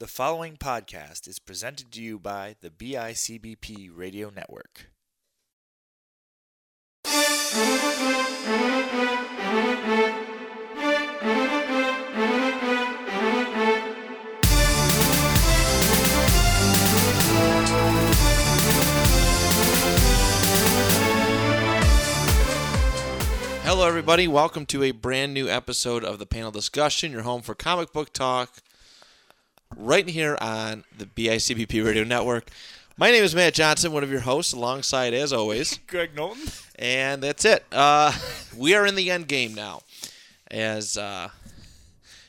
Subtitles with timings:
[0.00, 4.90] The following podcast is presented to you by the BICBP Radio Network.
[23.64, 24.28] Hello, everybody.
[24.28, 28.12] Welcome to a brand new episode of the panel discussion, your home for comic book
[28.12, 28.62] talk,
[29.76, 32.50] right here on the BICBP Radio Network.
[32.96, 36.48] My name is Matt Johnson, one of your hosts, alongside, as always, Graig Knowlton.
[36.78, 37.64] and that's it.
[37.70, 38.12] Uh,
[38.56, 39.82] we are in the end game now,
[40.50, 41.28] as uh,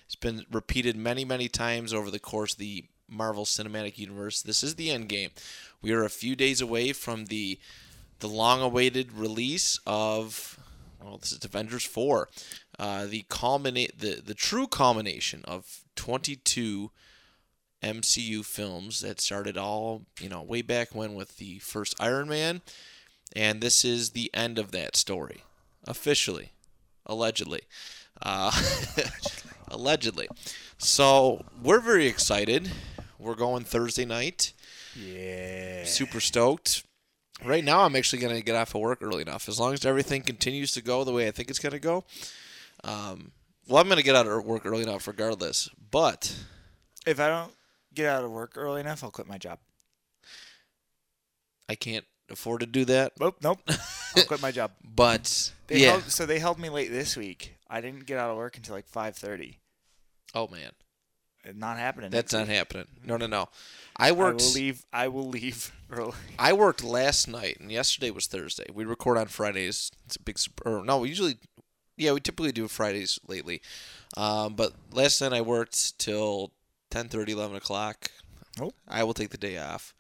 [0.06, 4.42] it's been repeated many, many times over the course of the Marvel Cinematic Universe.
[4.42, 5.32] This is the end game.
[5.82, 7.60] We are a few days away from the
[8.20, 10.60] the long-awaited release of
[11.02, 12.28] well, this is Avengers four,
[12.78, 16.92] uh, the culminate the the true culmination of 22
[17.84, 22.62] MCU films that started all you know way back when with the first Iron Man,
[23.36, 25.44] and this is the end of that story,
[25.86, 26.52] officially,
[27.06, 27.62] allegedly,
[28.22, 28.52] uh,
[29.68, 30.28] allegedly.
[30.78, 32.72] So we're very excited.
[33.18, 34.54] We're going Thursday night.
[34.96, 35.86] Yeah.
[35.86, 36.84] Super stoked.
[37.44, 39.48] Right now, I'm actually going to get off of work early enough.
[39.48, 42.04] As long as everything continues to go the way I think it's going to go.
[42.84, 43.32] Um,
[43.68, 45.70] well, I'm going to get out of work early enough regardless.
[45.92, 46.36] But
[47.06, 47.52] If I don't
[48.04, 49.60] get out of work early enough, I'll quit my job.
[51.68, 53.14] I can't afford to do that.
[53.20, 53.60] Nope, nope.
[54.16, 54.72] I'll quit my job.
[54.84, 55.92] But They yeah.
[55.92, 57.56] held, so they held me late this week.
[57.70, 59.58] I didn't get out of work until like 5:30.
[60.34, 60.72] oh man,
[61.56, 62.10] Not happening.
[62.10, 62.56] that's not week.
[62.58, 62.88] happening.
[63.06, 63.50] No, no, no.
[63.96, 64.42] I I worked.
[64.42, 64.86] will leave.
[64.92, 66.14] I will leave early.
[66.40, 68.66] I worked last night, and yesterday was Thursday.
[68.74, 69.92] We record on Fridays.
[70.06, 71.38] It's a big, or no, we usually,
[71.98, 73.62] yeah, we typically do Fridays lately.
[74.18, 76.52] Um, but last night I worked till
[76.92, 78.12] 10:30, 11 o'clock.
[78.60, 78.72] Oh.
[78.88, 79.94] I will take the day off.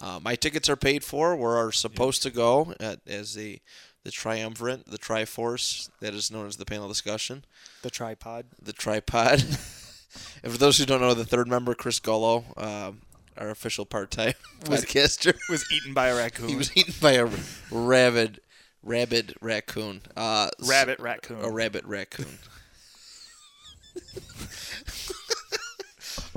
[0.00, 1.36] Uh, my tickets are paid for.
[1.36, 3.60] We are supposed to go at, as the
[4.04, 7.44] the triumvirate, the Triforce that is known as the panel discussion,
[7.82, 8.46] The tripod.
[8.60, 9.40] the tripod.
[10.42, 13.02] and for those who don't know, the third member, Chris Gullo, um,
[13.38, 14.32] our official part-time
[14.68, 16.48] Was- podcaster, Was eaten by a raccoon.
[16.48, 17.28] he was eaten by a
[17.70, 18.40] rabid,
[18.82, 20.02] rabid raccoon.
[20.16, 21.44] Uh, rabbit raccoon.
[21.44, 22.38] A rabbit raccoon.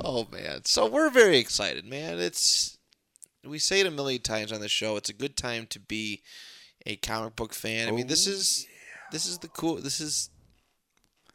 [0.02, 0.64] Oh man!
[0.64, 2.18] So we're very excited, man.
[2.18, 2.78] It's
[3.44, 4.96] we say it a million times on the show.
[4.96, 6.22] It's a good time to be
[6.84, 7.88] a comic book fan.
[7.88, 8.66] I mean, this Oh, is
[9.12, 9.76] this is the cool.
[9.76, 10.30] This is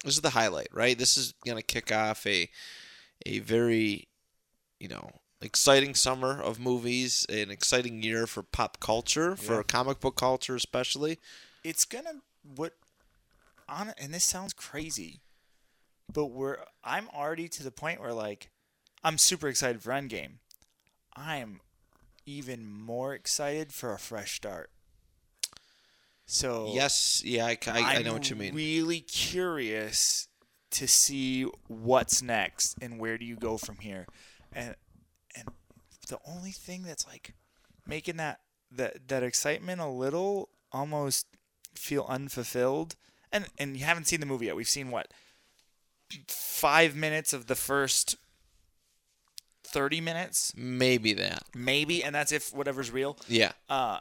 [0.04, 0.98] this is the highlight, right?
[0.98, 2.50] This is gonna kick off a
[3.26, 4.08] a very
[4.80, 5.12] you know
[5.42, 9.64] exciting summer of movies, an exciting year for pop culture, for Yeah.
[9.64, 11.20] comic book culture especially.
[11.64, 12.22] it's gonna
[12.56, 12.74] what
[13.70, 15.22] on and this sounds crazy
[16.14, 18.50] but we're i'm already to the point where like
[19.04, 20.34] i'm super excited for endgame.
[21.16, 21.60] I'm
[22.26, 24.70] even more excited for a fresh start.
[26.26, 28.56] So Yes, yeah, I, I, I know what you mean.
[28.56, 30.28] really curious
[30.72, 34.08] to see what's next and where do you go from here.
[34.54, 34.76] And
[35.36, 35.50] and
[36.08, 37.34] the only thing that's like
[37.86, 38.40] making that
[38.72, 41.26] that that excitement a little almost
[41.76, 42.96] feel unfulfilled
[43.32, 44.56] and and you haven't seen the movie yet.
[44.56, 45.12] We've seen what
[46.28, 48.16] 5 minutes of the first
[49.64, 51.44] 30 minutes Maybe that.
[51.56, 53.52] maybe and that's if whatever's real Yeah.
[53.70, 54.00] uh,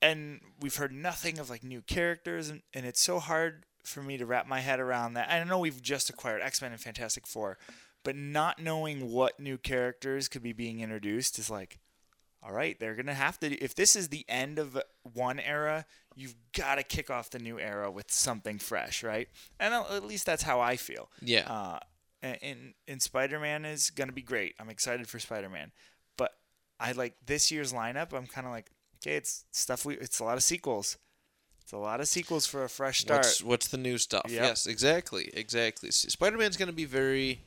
[0.00, 4.16] and we've heard nothing of like new characters, and, and it's so hard for me
[4.16, 5.28] to wrap my head around that.
[5.30, 7.58] I know we've just acquired X Men and Fantastic Four,
[8.04, 11.78] but not knowing what new characters could be being introduced is like,
[12.42, 13.54] all right, they're gonna have to.
[13.56, 14.80] If this is the end of
[15.14, 15.84] one era,
[16.14, 19.28] you've got to kick off the new era with something fresh, right?
[19.58, 21.10] And at least that's how I feel.
[21.20, 21.50] Yeah.
[21.50, 21.78] Uh,
[22.22, 24.54] and and, Spider Man is gonna be great.
[24.58, 25.70] I'm excited for Spider Man,
[26.16, 26.32] but
[26.80, 28.12] I like this year's lineup.
[28.12, 29.94] I'm kind of like, okay, it's stuff we.
[29.94, 30.98] It's a lot of sequels.
[31.62, 33.18] It's a lot of sequels for a fresh start.
[33.18, 34.24] What's what's the new stuff?
[34.28, 34.42] Yep.
[34.42, 35.90] Yes, exactly, exactly.
[35.90, 37.44] Spider Man's gonna be very.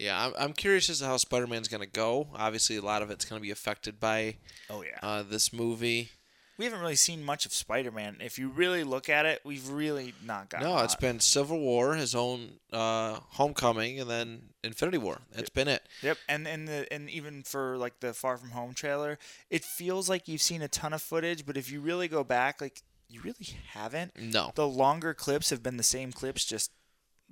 [0.00, 2.28] Yeah, I'm, I'm curious as to how Spider Man's gonna go.
[2.34, 4.36] Obviously, a lot of it's gonna be affected by
[4.70, 4.98] oh yeah.
[5.02, 6.08] uh, this movie.
[6.56, 8.16] we haven't really seen much of Spider Man.
[8.20, 10.62] If you really look at it, we've really not got.
[10.62, 15.18] No, it's been Civil War, his own uh, Homecoming, and then Infinity War.
[15.32, 15.82] That's been it.
[16.02, 19.18] Yep, and and the and even for like the Far From Home trailer,
[19.50, 22.62] it feels like you've seen a ton of footage, but if you really go back,
[22.62, 24.12] like you really haven't.
[24.18, 24.52] No.
[24.54, 26.70] The longer clips have been the same clips, just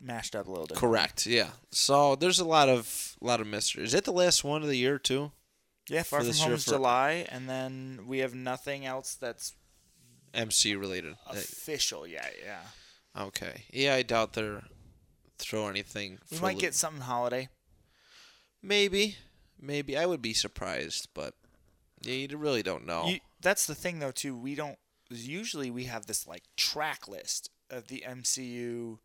[0.01, 0.81] mashed up a little different.
[0.81, 1.27] Correct.
[1.27, 1.51] Yeah.
[1.71, 3.85] So there's a lot of lot of mystery.
[3.85, 5.33] Is it the last one of the year too?
[5.89, 9.55] Yeah, Far From Home is for- July, and then we have nothing else that's
[10.35, 11.15] MC related.
[11.27, 12.35] Uh, official yet.
[12.45, 13.65] Yeah, Okay.
[13.73, 14.65] Yeah, I doubt they're
[15.39, 16.19] throw anything.
[16.31, 17.49] we might get something holiday.
[18.63, 19.17] Maybe,
[19.59, 21.35] maybe I would be surprised, but
[22.03, 23.07] yeah, you really don't know.
[23.07, 24.11] You, that's the thing, though.
[24.11, 24.79] Too, we don't.
[25.11, 28.99] Usually, we have this like track list of the MCU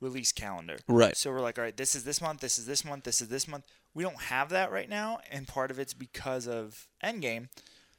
[0.00, 0.78] release calendar.
[0.88, 1.16] Right.
[1.16, 3.28] So we're like, all right, this is this month, this is this month, this is
[3.28, 3.64] this month.
[3.94, 7.48] We don't have that right now, and part of it's because of Endgame.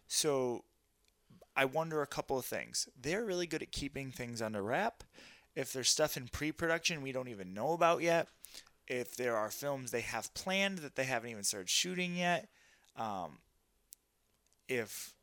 [0.08, 0.66] So
[1.56, 2.88] I wonder a couple of things.
[3.00, 5.04] They're really good at keeping things under wrap.
[5.56, 8.28] If there's stuff in pre-production we don't even know about yet,
[8.88, 12.50] if there are films they have planned that they haven't even started shooting yet,
[12.98, 13.40] um,
[14.68, 15.15] if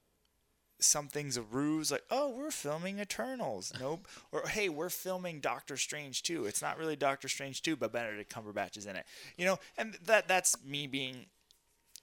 [0.83, 6.23] something's a ruse, like oh we're filming Eternals, nope, or hey we're filming Doctor Strange
[6.23, 6.45] too.
[6.47, 9.07] It's not really Doctor Strange too, but Benedict Cumberbatch is in it.
[9.37, 11.27] You know, and that that's me being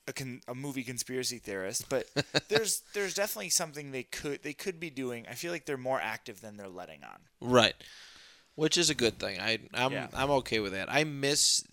[0.07, 2.07] a, con- a movie conspiracy theorist, but
[2.49, 5.25] there's there's definitely something they could they could be doing.
[5.29, 7.19] I feel like they're more active than they're letting on.
[7.39, 7.75] Right.
[8.55, 9.39] Which is a good thing.
[9.39, 10.07] I I'm Yeah.
[10.13, 10.91] I'm okay with that.
[10.91, 11.63] I miss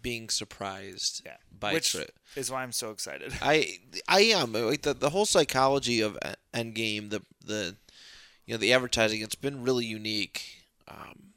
[0.00, 2.06] being surprised Yeah, by which tri-
[2.36, 3.32] is why I'm so excited.
[3.42, 3.78] I
[4.08, 6.18] I am like the the whole psychology of
[6.54, 7.76] Endgame, the the
[8.46, 9.20] you know the advertising.
[9.20, 10.64] It's been really unique.
[10.88, 11.32] Um,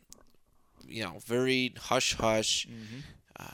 [0.88, 2.68] you know, very hush hush,
[3.40, 3.46] uh,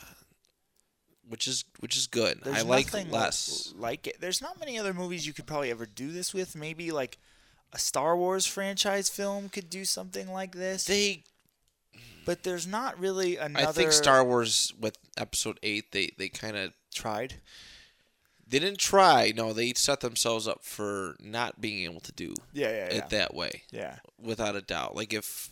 [1.27, 2.39] which is which is good.
[2.43, 3.73] There's I like less.
[3.77, 4.19] like it.
[4.19, 6.55] There's not many other movies you could probably ever do this with.
[6.55, 7.17] Maybe like
[7.71, 10.85] a Star Wars franchise film could do something like this.
[10.85, 11.23] They,
[12.29, 13.69] but there's not really another.
[13.69, 17.37] I think Star Wars with Episode Eight, they they kind of tried.
[18.47, 19.33] they didn't try.
[19.35, 22.97] No, they set themselves up for not being able to do Yeah, yeah, yeah.
[22.97, 23.63] it that way.
[23.71, 23.95] yeah.
[24.21, 24.95] without a doubt.
[24.95, 25.49] Like if,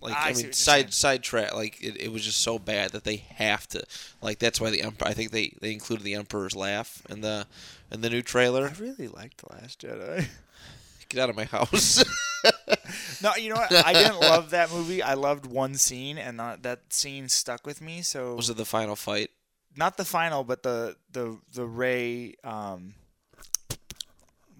[0.00, 1.56] like ah, I I, mean, side side track.
[1.56, 3.82] Like it, it was just so bad that they have to.
[4.22, 5.08] Like that's why the emperor.
[5.08, 7.48] I think they they included the emperor's laugh in the
[7.90, 8.68] in the new trailer.
[8.68, 10.28] I really liked the Last Jedi.
[11.08, 12.04] Get out of my house.
[13.22, 13.72] no, you know what?
[13.72, 15.02] I didn't love that movie.
[15.02, 18.02] I loved one scene, and that, that scene stuck with me.
[18.02, 19.30] So was it the final fight?
[19.76, 22.34] not the final, but the the the Rey.
[22.42, 22.94] Um,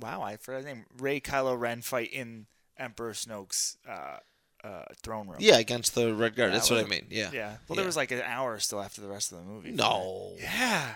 [0.01, 0.85] wow, I forgot his name.
[0.99, 2.47] Rey Kylo Ren fight in
[2.79, 4.19] Emperor Snoke's uh,
[4.65, 5.39] uh, throne room.
[5.41, 6.51] Yeah, against the red guard.
[6.51, 7.07] Yeah, That's what I mean.
[7.11, 7.31] Yeah.
[7.33, 7.49] Yeah.
[7.49, 7.77] Well, Yeah.
[7.77, 9.73] there was like an hour still after the rest of the movie.
[9.73, 10.35] No.
[10.39, 10.95] Yeah.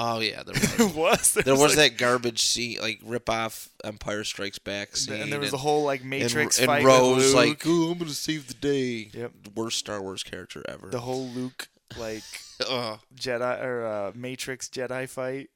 [0.00, 0.54] Oh yeah, there
[0.86, 0.94] was.
[0.94, 1.32] Was.
[1.44, 5.40] there was like- that garbage scene, like rip off Empire Strikes Back scene, and there
[5.40, 9.10] was the whole like Matrix and fight Rose like, "Oh, I'm gonna save the day."
[9.12, 9.32] Yep.
[9.56, 10.88] Worst Star Wars character ever.
[10.90, 11.66] the whole Luke
[11.98, 12.22] like
[12.70, 13.00] Ugh.
[13.16, 15.50] Jedi or uh, Matrix Jedi fight.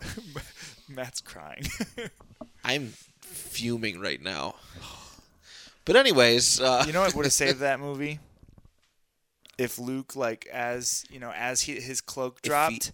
[0.88, 1.66] Matt's crying.
[2.64, 4.54] I'm fuming right now.
[5.84, 8.20] But anyways, uh, you know what would have saved that movie?
[9.58, 12.92] If Luke, like, as you know, as he, his cloak If he- dropped,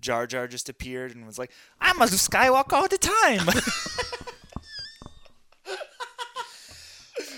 [0.00, 3.48] Jar Jar just appeared and was like, "I'm a Skywalker all the time."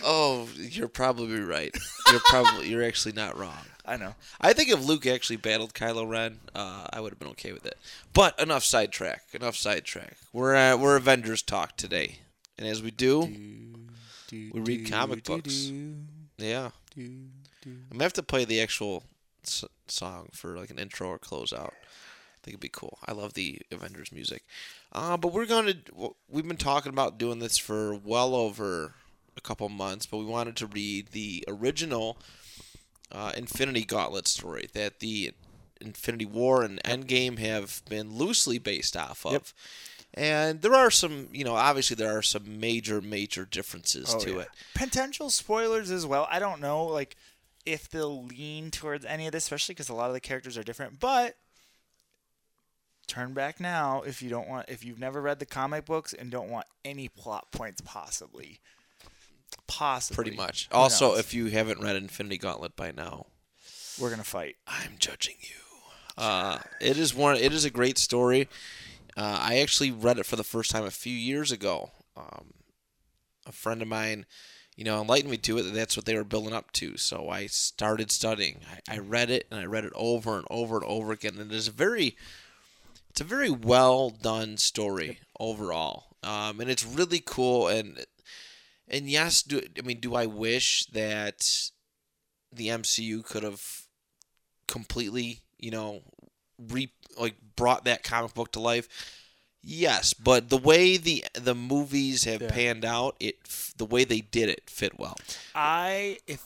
[0.05, 1.75] oh, you're probably right.
[2.11, 3.59] You're probably you're actually not wrong.
[3.87, 4.15] I know.
[4.41, 7.67] I think if Luke actually battled Kylo Ren, uh, I would have been okay with
[7.67, 7.77] it.
[8.15, 9.25] But enough sidetrack.
[9.35, 10.17] Enough sidetrack.
[10.33, 12.21] We're uh, we're Avengers talk today,
[12.59, 13.21] and as we do,
[14.33, 15.71] We read comic books.
[16.39, 16.71] yeah,
[17.65, 19.05] I'm gonna have to play the actual
[19.45, 21.73] s- song for like an intro or closeout.
[21.73, 22.99] I think it'd be cool.
[23.07, 24.45] I love the Avengers music.
[24.93, 25.75] Uh, but we're gonna
[26.29, 28.95] we've been talking about doing this for well over
[29.37, 32.19] a couple months, but we wanted to read the original
[33.11, 35.33] uh, Infinity Gauntlet story that the
[35.81, 39.33] Infinity War and Endgame have been loosely based off of.
[39.33, 39.43] Yep.
[40.17, 44.31] And there are some, you know, obviously there are some major, major differences Oh, to
[44.35, 44.39] yeah.
[44.43, 44.49] it.
[44.75, 46.29] Potential spoilers as well.
[46.31, 47.17] I don't know, like,
[47.67, 50.63] if they'll lean towards any of this, especially because a lot of the characters are
[50.63, 51.01] different.
[51.01, 51.37] But
[53.07, 56.31] turn back now if you don't want, if you've never read the comic books and
[56.31, 58.61] don't want any plot points, possibly.
[59.67, 60.15] Possibly.
[60.25, 60.69] Pretty much.
[60.71, 61.19] Who Also, knows?
[61.21, 63.27] if you haven't read Infinity Gauntlet by now,
[64.01, 64.57] we're gonna fight.
[64.67, 65.57] I'm judging you.
[66.17, 67.37] Uh, it is one.
[67.37, 68.49] It is a great story.
[69.17, 71.91] Uh, I actually read it for the first time a few years ago.
[72.17, 72.53] Um,
[73.47, 74.27] a friend of mine,
[74.77, 75.63] you know, enlightened me to it.
[75.63, 76.97] That that's what they were building up to.
[76.97, 78.61] So I started studying.
[78.89, 81.39] I, I read it and I read it over and over and over again.
[81.39, 82.17] And it is a very,
[83.11, 86.07] it's a very well done story overall.
[86.23, 87.69] Um, and it's really cool.
[87.69, 88.05] And
[88.89, 91.71] and yes, do I mean do I wish that
[92.53, 93.83] the MCU could have
[94.67, 96.03] completely, you know,
[96.59, 98.89] re like brought that comic book to life.
[99.67, 102.49] Yes, but the way the the movies have Yeah.
[102.49, 103.37] panned out, it
[103.77, 105.17] the way they did it fit well.
[105.55, 106.45] I if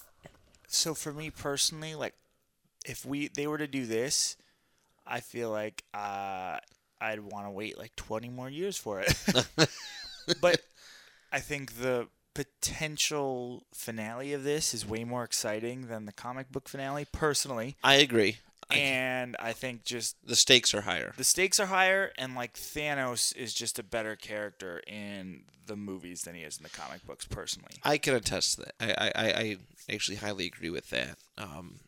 [0.69, 2.15] so for me personally, like
[2.85, 4.37] if we they were to do this,
[5.07, 6.59] I feel like uh,
[7.01, 9.13] I'd want to wait like twenty more years for it.
[10.41, 10.63] but
[11.33, 16.69] I think the potential finale of this is way more exciting than the comic book
[16.69, 17.77] finale, personally.
[17.83, 18.37] I agree.
[18.77, 21.15] And I think just The stakes are higher.
[21.17, 26.23] the stakes are higher, and like Thanos is just a better character in the movies
[26.23, 27.73] than he is in the comic books, personally.
[27.83, 28.75] I can attest to that.
[28.81, 29.57] I, I, I-
[29.93, 31.17] actually highly agree with that.
[31.39, 31.81] Um,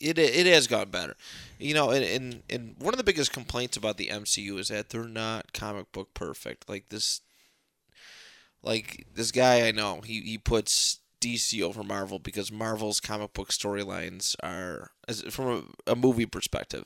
[0.00, 1.16] it it has gotten better,
[1.58, 1.90] you know.
[1.90, 5.52] And, and and one of the biggest complaints about the MCU is that they're not
[5.52, 6.68] comic book perfect.
[6.68, 7.20] Like this,
[8.62, 13.50] like this guy I know, he he puts DC over Marvel because Marvel's comic book
[13.50, 16.84] storylines are, as from a, a movie perspective,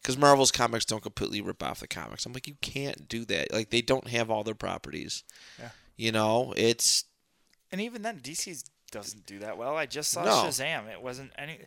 [0.00, 2.24] because Marvel's comics don't completely rip off the comics.
[2.26, 3.52] I'm like, you can't do that.
[3.52, 5.24] Like they don't have all their properties.
[5.58, 5.70] Yeah.
[5.96, 7.04] You know, it's
[7.70, 9.76] And even then, DC doesn't do that well.
[9.76, 10.30] I just saw No.
[10.44, 10.88] Shazam.
[10.90, 11.60] It wasn't any.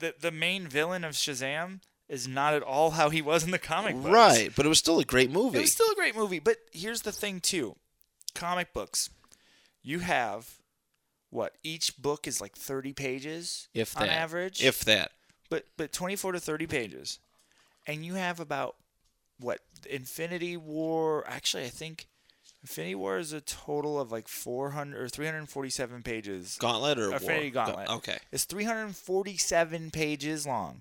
[0.00, 3.58] The the main villain of Shazam is not at all how he was in the
[3.58, 4.08] comic books.
[4.08, 5.58] Right, but it was still a great movie.
[5.58, 7.76] It was still a great movie, but here's the thing too.
[8.34, 9.10] Comic books.
[9.82, 10.56] You have
[11.36, 11.52] what?
[11.62, 14.64] Each book is like 30 pages if on that, average.
[14.64, 15.12] if that,
[15.50, 17.18] but but 24 to 30 pages.
[17.86, 18.76] And you have about
[19.38, 19.60] what?
[19.88, 22.06] Infinity War, actually I think
[22.62, 26.56] Infinity War is a total of like 400 or 347 pages.
[26.58, 27.64] Gauntlet or Infinity War?
[27.66, 27.90] Gauntlet.
[27.90, 30.80] Okay, It's 347 pages long.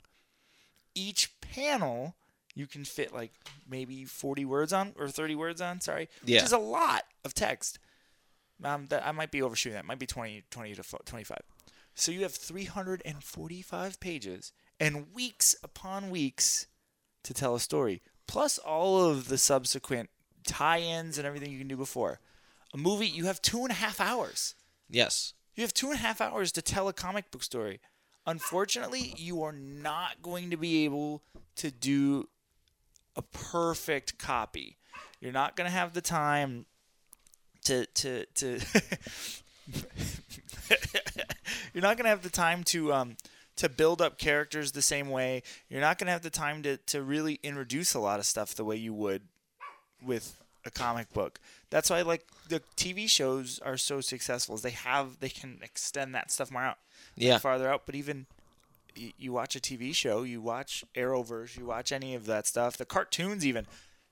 [0.95, 2.15] Each panel
[2.55, 3.33] you can fit like
[3.69, 6.07] maybe 40 words on or 30 words on, sorry.
[6.23, 6.37] Yeah.
[6.37, 7.77] Which is a lot of text.
[8.63, 9.85] Um, that I might be overshooting that.
[9.85, 11.37] Might be 20, 20 to 25.
[11.93, 16.67] So you have 345 pages and weeks upon weeks
[17.23, 20.09] to tell a story, plus all of the subsequent
[20.47, 22.19] tie-ins and everything you can do before.
[22.73, 24.55] A movie, you have two and a half hours.
[24.89, 27.79] yes, You have two and a half hours to tell a comic book story.
[28.25, 31.23] Unfortunately, you are not going to be able
[31.57, 32.27] to do
[33.15, 34.77] a perfect copy.
[35.21, 36.65] You're not going to have the time
[37.65, 38.59] to to to.
[41.73, 43.17] You're not going to have the time to um
[43.57, 45.43] to build up characters the same way.
[45.69, 48.55] You're not going to have the time to to really introduce a lot of stuff
[48.55, 49.23] the way you would
[50.03, 51.39] with a comic book.
[51.69, 54.55] That's why like the TV shows are so successful.
[54.55, 56.77] Is they have they can extend that stuff more out,
[57.15, 57.83] yeah, farther out.
[57.85, 58.25] But even
[58.97, 62.77] y- you watch a TV show, you watch Arrowverse, you watch any of that stuff,
[62.77, 63.65] the cartoons even,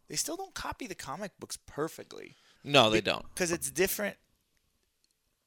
[0.10, 3.25] they still don't copy the comic books perfectly no, they don't.
[3.34, 4.15] because it's different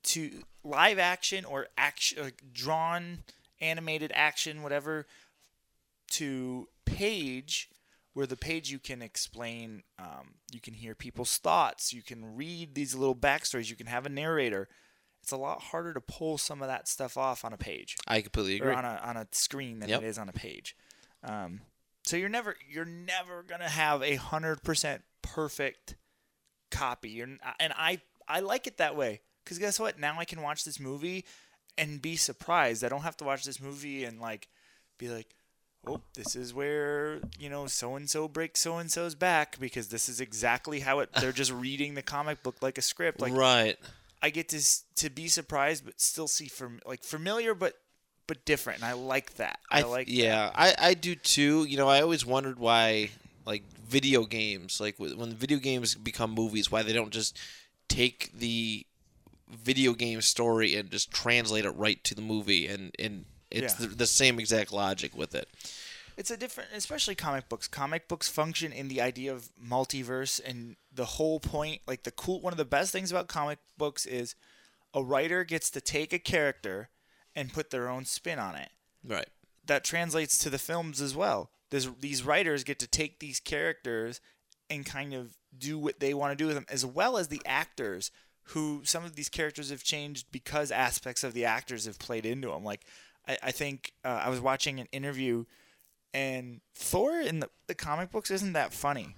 [0.04, 3.18] to live action or action drawn
[3.60, 5.06] animated action whatever
[6.10, 7.68] to page
[8.12, 12.74] where the page you can explain um, you can hear people's thoughts you can read
[12.74, 14.68] these little backstories you can have a narrator
[15.22, 18.20] it's a lot harder to pull some of that stuff off on a page I
[18.20, 18.74] completely or agree.
[18.76, 20.02] on a on a screen than Yep.
[20.02, 20.76] it is on a page.
[21.24, 21.62] Um,
[22.04, 25.96] so you're never you're never gonna have a hundred percent perfect
[26.70, 27.20] copy.
[27.20, 29.98] And I I like it that way because guess what?
[29.98, 31.24] Now I can watch this movie
[31.78, 32.84] and be surprised.
[32.84, 34.48] I don't have to watch this movie and like
[34.98, 35.34] be like,
[35.86, 39.88] oh, this is where you know so and so breaks so and so's back because
[39.88, 41.10] this is exactly how it.
[41.20, 43.20] They're just reading the comic book like a script.
[43.20, 43.76] Like right.
[44.22, 44.60] I get to
[44.96, 47.74] to be surprised, but still see from like familiar, but
[48.26, 49.60] but different, and I like that.
[49.70, 51.64] I, I like yeah, I I do too.
[51.68, 53.10] You know, I always wondered why
[53.46, 57.38] like video games, like when video games become movies, why they don't just
[57.88, 58.84] take the
[59.48, 63.86] video game story and just translate it right to the movie, and and it's Yeah.
[63.86, 65.48] the, the same exact logic with it.
[66.16, 67.68] It's a different, especially comic books.
[67.68, 72.40] Comic books function in the idea of multiverse, and the whole point, like the cool,
[72.40, 74.34] one of the best things about comic books is
[74.94, 76.88] a writer gets to take a character
[77.34, 78.70] and put their own spin on it.
[79.04, 79.28] Right.
[79.66, 81.50] that translates to the films as well.
[81.70, 84.20] There's, these writers get to take these characters
[84.70, 87.42] and kind of do what they want to do with them, as well as the
[87.46, 88.10] actors
[88.50, 92.48] who some of these characters have changed because aspects of the actors have played into
[92.48, 92.62] them.
[92.64, 92.82] Like,
[93.26, 95.44] I, I think uh, I was watching an interview,
[96.14, 99.16] and Thor in the, the comic books isn't that funny.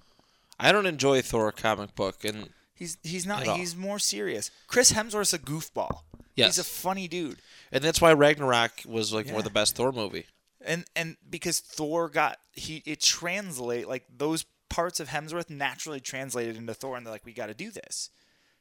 [0.59, 3.43] I don't enjoy Thor comic book, and He's he's not.
[3.43, 4.53] He's more serious.
[4.69, 6.03] Chris Hemsworth's a goofball.
[6.37, 6.55] Yes.
[6.57, 7.39] He's a funny dude.
[7.73, 10.27] and that's why Ragnarok was like one of the best Thor movie.
[10.69, 16.57] And and because Thor got he it translate like those parts of Hemsworth naturally translated
[16.57, 18.11] into Thor, and they're like, we got to do this,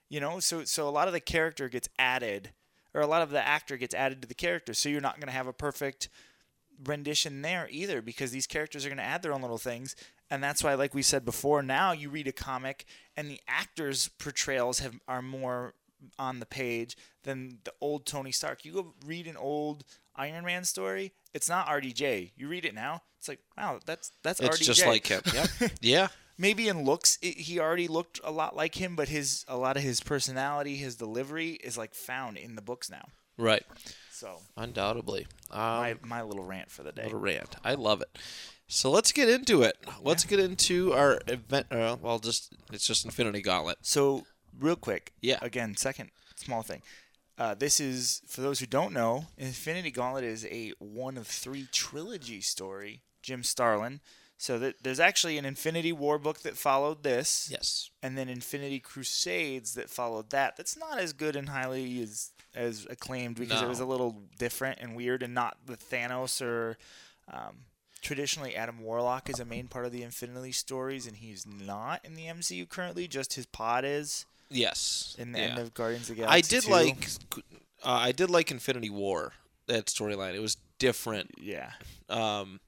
[0.09, 0.39] you know.
[0.39, 2.51] So so a lot of the character gets added,
[2.93, 4.73] or a lot of the actor gets added to the character.
[4.73, 6.09] So you're not going to have a perfect
[6.85, 9.95] rendition there either, because these characters are going to add their own little things,
[10.29, 12.85] and that's why, like we said before, now you read a comic
[13.15, 15.73] and the actors' portrayals have are more
[16.20, 18.66] on the page than the old Tony Stark.
[18.66, 19.84] You go read an old
[20.16, 22.32] Iron Man story, it's not RDJ.
[22.36, 24.63] You read it now, it's like, wow, that's that's It's RDJ.
[24.66, 25.22] just like him.
[25.34, 25.72] Yep.
[25.82, 26.08] yeah.
[26.38, 29.77] maybe in looks it, he already looked a lot like him, but his a lot
[29.77, 33.08] of his personality, his delivery is like found in the books now.
[33.38, 33.63] Right.
[34.12, 35.27] So Undoubtedly.
[35.51, 37.04] Um, my my little rant for the day.
[37.04, 37.56] little rant.
[37.63, 38.18] I love it.
[38.68, 39.77] So let's get into it.
[40.01, 41.68] Let's get into our event.
[41.72, 43.77] Uh, well, just it's just Infinity Gauntlet.
[43.82, 44.25] So
[44.59, 45.39] real quick, Yeah.
[45.41, 46.81] Again, second small thing.
[47.37, 49.27] Uh, this is for those who don't know.
[49.37, 53.01] Infinity Gauntlet is a one of three trilogy story.
[53.21, 53.99] Jim Starlin.
[54.39, 57.89] So that there's actually an Infinity War book that followed this, Yes.
[58.03, 60.55] and then Infinity Crusades that followed that.
[60.57, 64.79] That's not as good and highly as as acclaimed because it was a little different
[64.79, 66.77] and weird, and not the Thanos or.
[67.31, 67.65] Um,
[68.01, 72.13] traditionally, Adam Warlock is a main part of the Infinity stories, and he's not in
[72.13, 73.07] the MCU currently.
[73.07, 75.16] Just his pod is Yes.
[75.20, 75.46] in the Yeah.
[75.46, 76.38] end of Guardians of the Galaxy.
[76.38, 76.72] I did 2.
[76.72, 77.08] like.
[77.84, 79.34] Uh, I did like Infinity War.
[79.68, 80.34] That storyline.
[80.34, 81.32] It was different.
[81.39, 81.72] Yeah,
[82.10, 82.60] Um,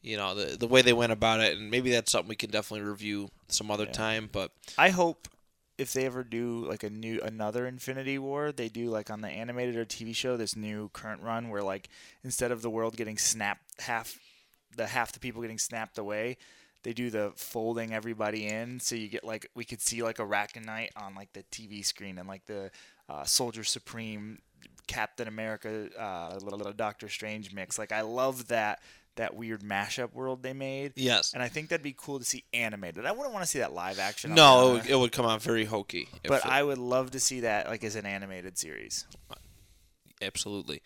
[0.00, 2.50] you know the the way they went about it, and maybe that's something we can
[2.50, 3.92] definitely review some other Yeah.
[3.92, 4.28] time.
[4.32, 5.28] But I hope
[5.78, 9.28] if they ever do like a new another Infinity War, they do like on the
[9.28, 11.88] animated or TV show this new current run where like
[12.24, 14.18] instead of the world getting snapped half
[14.76, 16.36] the half the people getting snapped away,
[16.82, 20.22] they do the folding everybody in so you get like we could see like a
[20.22, 22.70] Arachknight on like the TV screen and like the
[23.08, 24.40] uh, Soldier Supreme
[24.86, 27.78] Captain America uh, little, little Doctor Strange mix.
[27.78, 28.80] Like I love that
[29.16, 30.94] that weird mashup world they made.
[30.96, 33.04] yes, And I think that'd be cool to see animated.
[33.04, 34.34] I wouldn't want to see that live action.
[34.34, 36.08] No, it would, it would come out very hokey.
[36.26, 39.04] But it- I would love to see that like as an animated series.
[40.20, 40.80] Absolutely.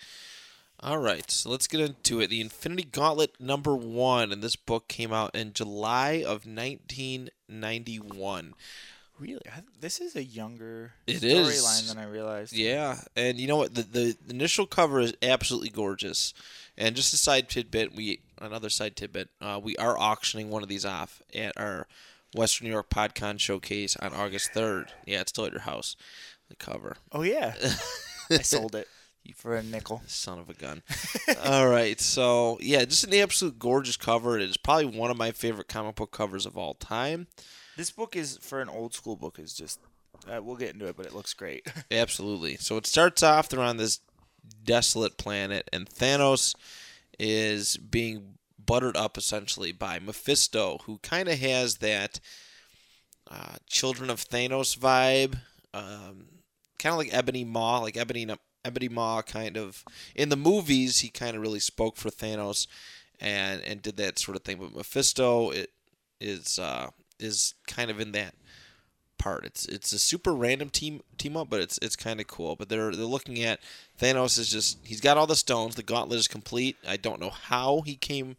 [0.80, 2.28] All right, so let's get into it.
[2.28, 8.52] The Infinity Gauntlet number one, and this book came out in July of 1991.
[9.18, 12.52] Really, I, this is a younger It storyline than I realized.
[12.52, 13.74] Yeah, and you know what?
[13.74, 16.34] The, the initial cover is absolutely gorgeous.
[16.76, 20.68] And just a side tidbit, we another side tidbit, uh, we are auctioning one of
[20.68, 21.86] these off at our
[22.34, 24.88] Western New York PodCon showcase on August 3rd.
[25.06, 25.96] Yeah, it's still at your house.
[26.50, 26.98] The cover.
[27.12, 27.54] Oh yeah,
[28.30, 28.88] I sold it
[29.34, 30.02] for a nickel.
[30.06, 30.82] Son of a gun.
[31.44, 34.36] all right, so yeah, just an absolute gorgeous cover.
[34.38, 37.26] It is probably one of my favorite comic book covers of all time.
[37.76, 39.38] This book is for an old school book.
[39.38, 39.80] Is just
[40.30, 41.66] uh, we'll get into it, but it looks great.
[41.90, 42.56] Absolutely.
[42.56, 44.00] So it starts off they're on this
[44.64, 46.54] desolate planet, and Thanos
[47.18, 52.20] is being buttered up essentially by Mephisto, who kind of has that
[53.30, 55.38] uh, Children of Thanos vibe,
[55.72, 56.26] um,
[56.78, 58.26] kind of like Ebony Maw, like Ebony
[58.66, 59.84] Ebony Maw kind of.
[60.14, 62.66] In the movies, he kind of really spoke for Thanos,
[63.20, 64.58] and and did that sort of thing.
[64.58, 65.70] But Mephisto it
[66.20, 68.34] is uh, is kind of in that
[69.18, 69.44] part.
[69.44, 72.56] It's it's a super random team team up, but it's it's kind of cool.
[72.56, 73.60] But they're they're looking at
[74.00, 75.74] Thanos is just he's got all the stones.
[75.74, 76.76] The gauntlet is complete.
[76.86, 78.36] I don't know how he came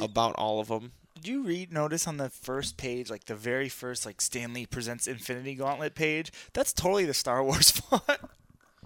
[0.00, 0.92] about all of them.
[1.14, 4.66] Did you read notice on the first page, like the very first, like Stan Lee
[4.66, 6.32] presents Infinity Gauntlet page?
[6.52, 8.20] That's totally the Star Wars font.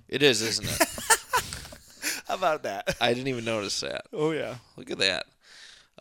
[0.08, 0.88] It is, isn't it?
[2.28, 2.96] How about that?
[3.00, 4.06] I didn't even notice that.
[4.12, 4.56] Oh yeah.
[4.76, 5.26] Look at that.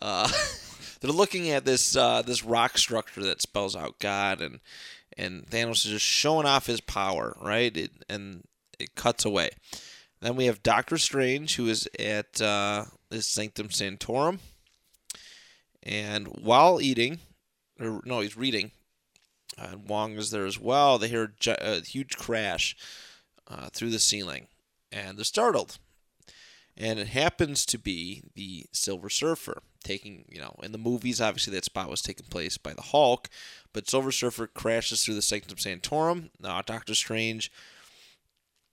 [0.00, 0.30] Uh,
[1.00, 4.60] they're looking at this uh, this rock structure that spells out God, and
[5.16, 7.74] and Thanos is just showing off his power, right?
[7.76, 8.44] It, and
[8.78, 9.50] it cuts away.
[10.20, 14.40] Then we have Doctor Strange, who is at uh, his Sanctum Sanctorum,
[15.82, 17.20] and while eating,
[17.80, 18.70] or no, he's reading.
[19.56, 20.98] Uh, Wong is there as well.
[20.98, 22.76] They hear a, a huge crash
[23.48, 24.46] uh, through the ceiling,
[24.92, 25.78] and they're startled
[26.78, 31.52] and it happens to be the Silver Surfer taking, you know, in the movies, obviously
[31.54, 33.28] that spot was taking place by the Hulk,
[33.72, 36.30] but Silver Surfer crashes through the Sanctum Sanctorum.
[36.40, 37.50] Now Doctor Strange,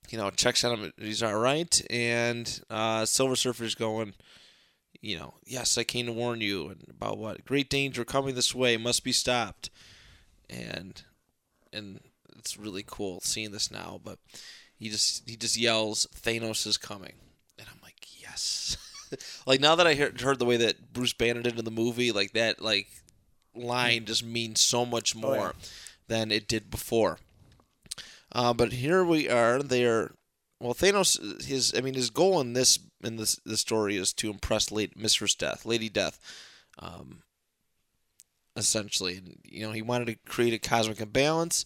[0.09, 4.13] you know, checks on him, he's all right, and uh, Silver Surfer's going,
[5.01, 8.77] you know, yes, I came to warn you about what great danger coming this way
[8.77, 9.71] must be stopped,
[10.47, 11.01] and
[11.73, 12.01] and
[12.37, 14.19] it's really cool seeing this now, but
[14.77, 17.13] he just he just yells, Thanos is coming.
[17.57, 18.77] And I'm like, yes.
[19.47, 22.11] like now that I heard, heard the way that Bruce Banner did in the movie,
[22.11, 22.87] like that like
[23.55, 25.51] line just means so much more Oh, yeah.
[26.07, 27.19] than it did before.
[28.31, 29.63] Uh, but here we are.
[29.63, 30.13] They are
[30.59, 30.73] well.
[30.73, 34.71] Thanos, his I mean, his goal in this in this this story is to impress
[34.71, 36.19] Lady Mistress Death, Lady Death,
[36.79, 37.21] um,
[38.57, 39.17] essentially.
[39.17, 41.63] And, you know, he wanted to create a cosmic imbalance,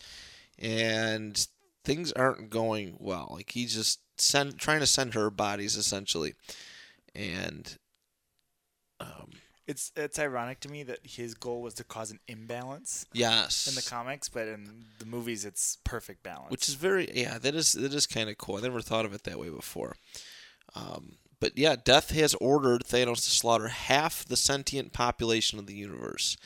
[0.60, 1.48] and
[1.90, 3.30] things aren't going well.
[3.36, 6.34] Like he's just send trying to send her bodies essentially,
[7.16, 7.78] and
[9.00, 13.68] um, It's it's ironic to me that his goal was to cause an imbalance yes,
[13.68, 16.52] in the comics, but in the movies, it's perfect balance.
[16.52, 18.58] which is very yeah that is that is kind of cool.
[18.58, 19.96] I never thought of it that way before.
[20.76, 25.76] Um, but yeah, Death has ordered Thanos to slaughter half the sentient population of the
[25.76, 26.38] universe.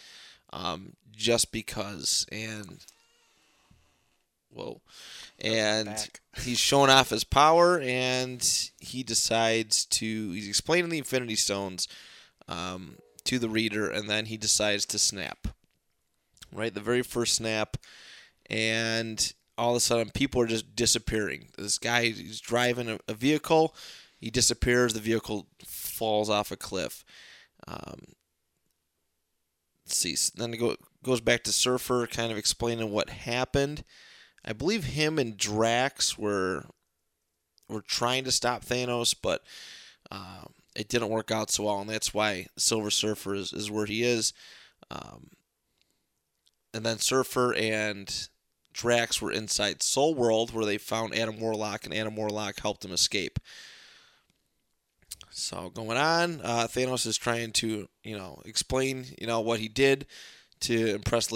[0.51, 2.25] um, just because.
[2.31, 2.85] And
[4.53, 4.81] whoa,
[5.39, 6.09] and
[6.41, 10.31] he's showing off his power, and he decides to.
[10.31, 11.87] He's explaining the Infinity Stones
[12.47, 15.47] um, to the reader, and then he decides to snap.
[16.51, 17.77] Right, the very first snap,
[18.47, 21.47] and all of a sudden people are just disappearing.
[21.57, 23.75] This guy is driving a, a vehicle,
[24.23, 24.93] he disappears.
[24.93, 27.03] The vehicle falls off a cliff.
[27.67, 27.99] Um,
[29.85, 30.15] let's see.
[30.33, 33.83] Then it go, goes back to Surfer, kind of explaining what happened.
[34.45, 36.65] I believe him and Drax were
[37.69, 39.43] were trying to stop Thanos, but
[40.11, 40.43] uh,
[40.75, 44.03] it didn't work out so well, and that's why Silver Surfer is, is where he
[44.03, 44.33] is.
[44.91, 45.29] Um,
[46.73, 48.27] and then Surfer and
[48.73, 52.91] Drax were inside Soul World, where they found Adam Warlock, and Adam Warlock helped him
[52.91, 53.39] escape.
[55.29, 59.67] So going on, uh, Thanos is trying to, you know, explain, you know, what he
[59.67, 60.05] did
[60.61, 61.31] to impress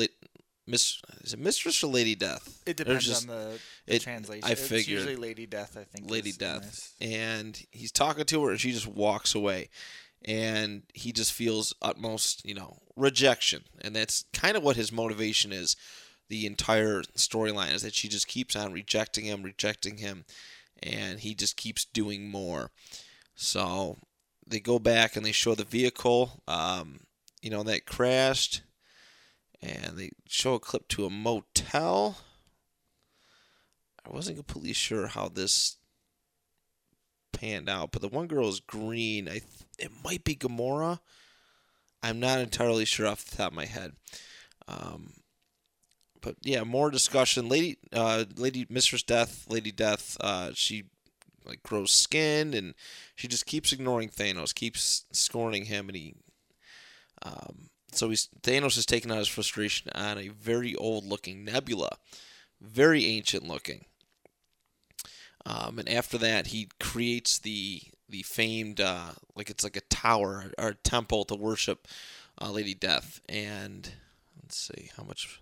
[0.68, 2.62] Miss is it Mistress or Lady Death?
[2.66, 4.48] It depends just- on the, the it- translation.
[4.48, 4.88] I It's figured.
[4.88, 6.10] usually Lady Death, I think.
[6.12, 9.70] Lady Death, and he's talking to her, and she just walks away,
[10.26, 15.52] and he just feels utmost, you know, rejection, and that's kind of what his motivation
[15.54, 15.76] is.
[16.30, 20.26] The entire storyline is that she just keeps on rejecting him, rejecting him,
[20.84, 22.72] and he just keeps doing more.
[23.36, 23.98] So
[24.46, 27.00] they go back and they show the vehicle, um,
[27.42, 28.62] you know, that crashed,
[29.68, 32.18] and they show a clip to a motel.
[34.06, 35.78] I wasn't completely sure how this
[37.34, 39.28] panned out, but the one girl is green.
[39.28, 39.44] I th-
[39.78, 41.00] it might be Gamora.
[42.02, 43.94] I'm not entirely sure off the top of my head.
[44.68, 45.14] Um,
[46.22, 47.50] but yeah, more discussion.
[47.50, 50.18] Lady, uh, Lady Mistress Death, Lady Death.
[50.22, 50.86] Uh, she
[51.46, 52.74] like grows skin, and
[53.16, 56.16] she just keeps ignoring Thanos, keeps scorning him, and he.
[57.24, 61.98] Um, so he's Thanos is taking out his frustration on a very old-looking Nebula,
[62.62, 63.86] very ancient-looking.
[65.46, 70.52] Um, and after that, he creates the the famed uh, like it's like a tower
[70.58, 71.88] or a temple to worship
[72.42, 73.22] uh, Lady Death.
[73.30, 73.90] And
[74.42, 75.42] let's see how much.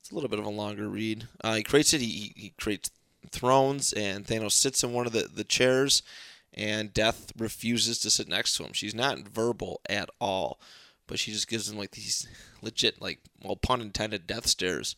[0.00, 1.28] It's a little bit of a longer read.
[1.44, 2.00] Uh, he creates it.
[2.00, 2.90] He he creates
[3.30, 6.02] thrones, and Thanos sits in one of the the chairs,
[6.52, 8.72] and Death refuses to sit next to him.
[8.72, 10.58] She's not verbal at all,
[11.12, 12.26] but she just gives him like these
[12.62, 14.96] legit like well pun intended death stares.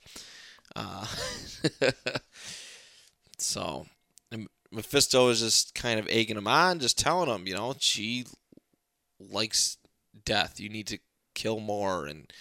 [0.76, 1.04] Uh,
[3.36, 3.86] so
[4.70, 8.26] Mephisto is just kind of egging him on, just telling him, you know, she
[9.18, 9.76] likes
[10.24, 10.60] death.
[10.60, 11.00] You need to
[11.34, 12.06] kill more.
[12.06, 12.32] And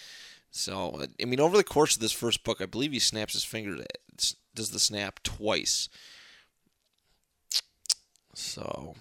[0.52, 3.42] so, I mean, over the course of this first book, I believe he snaps his
[3.42, 3.84] finger,
[4.54, 5.88] does the snap twice.
[8.36, 8.94] So,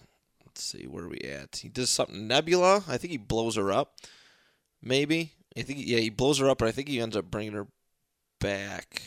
[0.44, 1.58] let's see, where are we at?
[1.58, 2.86] He does something Nebula.
[2.88, 3.98] I think he blows her up.
[4.84, 5.34] Maybe.
[5.58, 7.68] I think, yeah, he blows her up, but I think he ends up bringing her
[8.40, 9.02] back.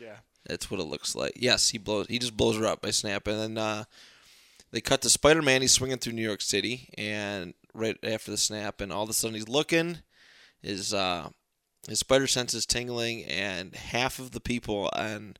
[0.00, 0.16] Yeah.
[0.46, 1.32] That's what it looks like.
[1.36, 2.06] Yes, he blows.
[2.08, 3.34] He just blows her up by snapping.
[3.34, 3.84] And then uh,
[4.70, 5.60] they cut to Spider Man.
[5.60, 9.12] He's swinging through New York City, and right after the snap, and all of a
[9.12, 9.98] sudden he's looking.
[10.62, 11.30] His uh,
[11.88, 15.36] his spider sense is tingling, and half of the people on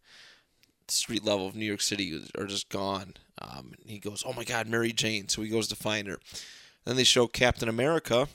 [0.86, 3.14] the street level of New York City are just gone.
[3.40, 6.18] Um, he goes, "Oh my God, Mary Jane!" So he goes to find her.
[6.84, 8.28] Then they show Captain America,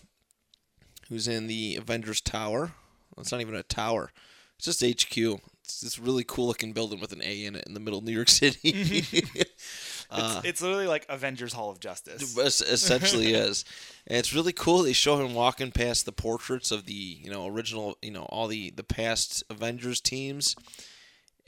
[1.10, 2.74] who's in the Avengers Tower.
[3.15, 4.12] Well, it's not even a tower;
[4.58, 5.39] it's just HQ.
[5.63, 8.06] It's this really cool looking building with an A in it in the middle of
[8.06, 9.04] New York City.
[10.12, 12.38] Uh, it's, it's literally like Avengers Hall of Justice.
[12.38, 13.65] Es- essentially is.
[14.06, 14.84] And it's really cool.
[14.84, 18.48] They show him walking past the portraits of the you know original you know all
[18.48, 20.56] the the past Avengers teams,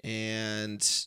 [0.04, 1.06] and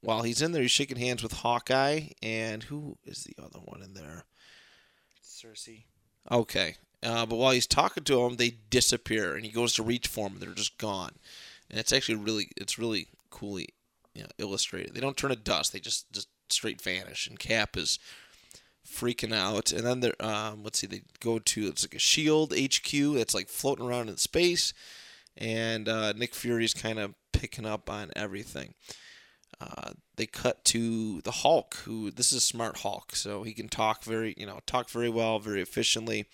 [0.00, 3.82] while he's in there, he's shaking hands with Hawkeye and who is the other one
[3.82, 4.24] in there?
[5.24, 5.84] Sersi.
[6.30, 6.74] Okay.
[7.02, 10.26] Uh, but while he's talking to them, they disappear, and he goes to reach for
[10.28, 11.12] them, and they're just gone.
[11.68, 13.70] And it's actually really, it's really coolly
[14.14, 14.94] you know, illustrated.
[14.94, 17.26] They don't turn to dust; they just just straight vanish.
[17.26, 17.98] And Cap is
[18.86, 19.72] freaking out.
[19.72, 23.34] And then they're, um, let's see, they go to it's like a Shield HQ that's
[23.34, 24.72] like floating around in space,
[25.36, 28.74] and uh, Nick Fury's kind of picking up on everything.
[29.60, 33.68] Uh, they cut to the Hulk, who this is a smart Hulk, so he can
[33.68, 36.26] talk very, you know, talk very well, very efficiently.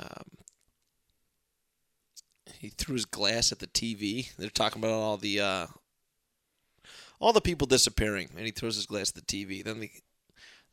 [0.00, 0.24] Um,
[2.58, 4.34] he threw his glass at the TV.
[4.36, 5.66] They're talking about all the uh,
[7.20, 9.62] all the people disappearing, and he throws his glass at the TV.
[9.64, 9.90] Then they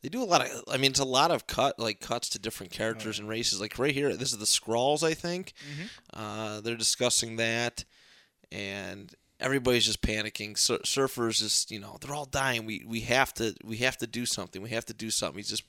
[0.02, 0.64] they do a lot of.
[0.68, 3.60] I mean, it's a lot of cut like cuts to different characters and races.
[3.60, 5.52] Like right here, this is the Skrulls, I think.
[6.12, 7.84] Uh, they're discussing that,
[8.50, 10.58] and everybody's just panicking.
[10.58, 12.66] Sur- Surfers just you know they're all dying.
[12.66, 14.60] We we have to we have to do something.
[14.60, 15.38] We have to do something.
[15.38, 15.64] He's just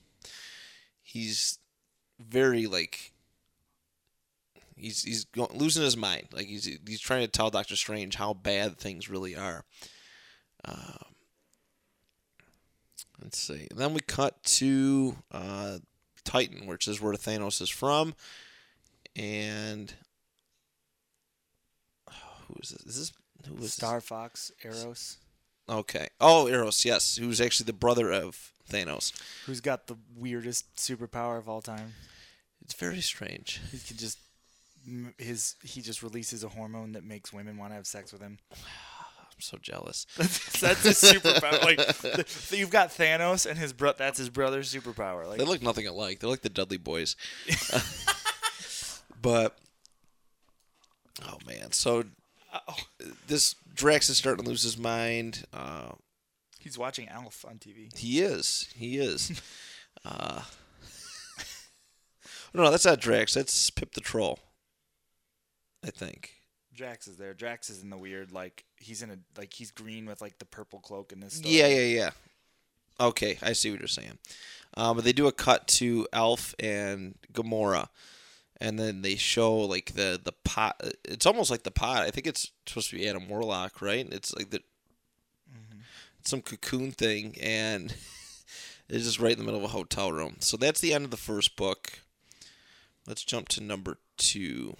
[1.02, 1.60] he's
[2.20, 3.13] very like
[4.84, 6.28] He's he's go- losing his mind.
[6.34, 9.64] Like he's he's trying to tell Doctor Strange how bad things really are.
[10.66, 11.16] Um,
[13.22, 13.68] let's see.
[13.72, 15.78] And then we cut to uh,
[16.26, 18.14] Titan, which is where Thanos is from,
[19.16, 19.94] and
[22.10, 22.86] who is this?
[22.86, 23.14] Is this
[23.48, 23.74] who is this?
[23.74, 25.18] Star Fox, Eros.
[25.70, 26.10] Okay.
[26.20, 29.14] Oh, Eros, yes, who's actually the brother of Thanos.
[29.46, 31.94] Who's got the weirdest superpower of all time?
[32.62, 33.62] It's very strange.
[33.72, 34.20] He can just
[35.18, 38.40] his he just releases a hormone that makes women want to have sex with him.
[38.52, 40.06] I'm so jealous.
[40.18, 41.64] that's his superpower.
[41.64, 43.94] Like the, so you've got Thanos and his bro.
[43.98, 45.28] That's his brother's superpower.
[45.28, 46.20] Like They look nothing alike.
[46.20, 47.16] They're like the Dudley Boys.
[49.22, 49.58] but
[51.28, 52.04] oh man, so
[52.54, 52.76] oh,
[53.28, 55.46] this Drax is starting to lose his mind.
[55.52, 55.94] Uh,
[56.60, 57.96] he's watching Alf on TV.
[57.98, 58.70] he is.
[58.76, 59.42] He is.
[60.06, 60.44] uh,
[62.54, 63.34] no, that's not Drax.
[63.34, 64.38] That's Pip the Troll.
[65.84, 66.34] I think.
[66.74, 67.34] Drax is there.
[67.34, 70.46] Drax is in the weird like he's in a like he's green with like the
[70.46, 71.36] purple cloak in this.
[71.36, 71.56] Story.
[71.56, 72.10] Yeah, yeah, yeah.
[73.00, 74.18] Okay, I see what you're saying.
[74.76, 77.90] Um, but they do a cut to Elf and Gamora,
[78.60, 80.82] and then they show like the the pot.
[81.04, 82.04] It's almost like the pot.
[82.04, 84.08] I think it's supposed to be Adam Warlock, right?
[84.12, 84.62] It's like the
[86.26, 87.92] some cocoon thing, and
[88.90, 90.38] it's just right in the middle of a hotel room.
[90.40, 92.00] So that's the end of the first book.
[93.06, 94.78] Let's jump to number two.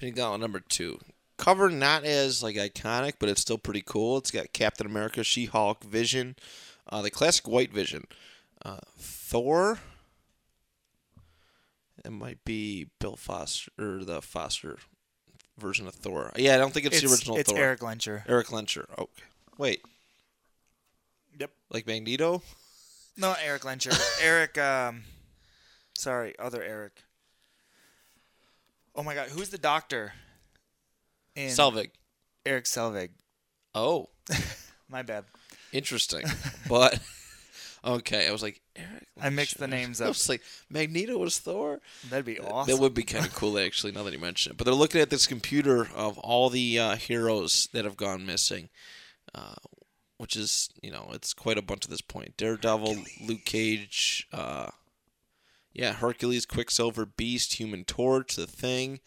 [0.00, 0.98] Fitting out number two.
[1.36, 4.16] Cover not as like iconic, but it's still pretty cool.
[4.16, 6.36] It's got Captain America, She Hulk, Vision,
[6.88, 8.06] uh, the classic White Vision,
[8.64, 9.78] uh, Thor.
[12.02, 14.78] It might be Bill Foster or the Foster
[15.58, 16.32] version of Thor.
[16.34, 17.60] Yeah, I don't think it's, the original It's Thor.
[17.60, 18.22] Eric Lehnsherr.
[18.26, 18.86] Eric Lehnsherr.
[18.96, 19.10] Oh,
[19.58, 19.82] wait,
[21.38, 21.50] Yep.
[21.68, 22.40] like Magneto.
[23.18, 24.00] No, Eric Lehnsherr.
[24.22, 24.56] Eric.
[24.56, 25.02] Um,
[25.92, 27.02] sorry, other Eric.
[28.94, 30.12] Oh my God, who's the doctor?
[31.36, 31.90] In Selvig.
[32.44, 33.10] Eric Selvig.
[33.74, 34.08] Oh,
[34.88, 35.24] My bad.
[35.72, 36.24] interesting.
[36.68, 36.98] but
[37.84, 39.06] okay, I was like Eric.
[39.20, 40.08] I mixed the names I up.
[40.10, 41.80] was like Magneto was Thor.
[42.08, 42.74] That'd be awesome.
[42.74, 43.92] That would be kind of cool, actually.
[43.92, 46.96] Now that you mention it, but they're looking at this computer of all the uh,
[46.96, 48.70] heroes that have gone missing,
[49.34, 49.54] uh,
[50.18, 52.36] which is you know it's quite a bunch at this point.
[52.36, 54.70] Daredevil, Luke Cage, uh,
[55.80, 59.00] yeah, Hercules, Quicksilver, Beast, Human Torch, The Thing,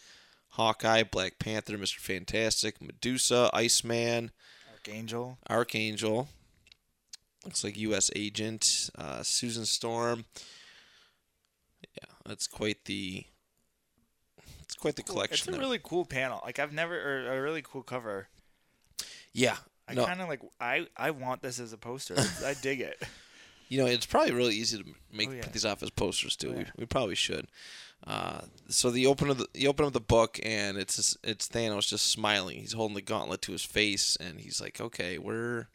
[0.50, 4.32] Hawkeye, Black Panther, Mister Fantastic, Medusa, Iceman,
[4.72, 5.38] Archangel.
[5.50, 6.30] Archangel.
[7.46, 8.10] Looks like U.S.
[8.16, 10.26] Agent, uh, Susan Storm.
[11.82, 13.26] Yeah, that's quite the.
[14.64, 15.16] It's quite the Cool.
[15.16, 15.36] collection.
[15.36, 15.60] It's a there.
[15.60, 16.42] really cool panel.
[16.44, 18.30] Like I've never, or a really cool cover.
[19.34, 19.58] yeah,
[19.88, 20.42] I no, kind of like.
[20.60, 22.16] I I want this as a poster.
[22.46, 23.02] I dig it.
[23.74, 25.42] you know, it's probably really easy to make Oh, yeah.
[25.42, 26.50] put these off as posters too.
[26.50, 26.72] Oh, we, yeah.
[26.78, 27.48] we probably should.
[28.06, 31.48] Uh, so the open of the you open up the book and it's just, it's
[31.48, 32.60] Thanos just smiling.
[32.60, 35.70] He's holding the gauntlet to his face and he's like, "Okay, we're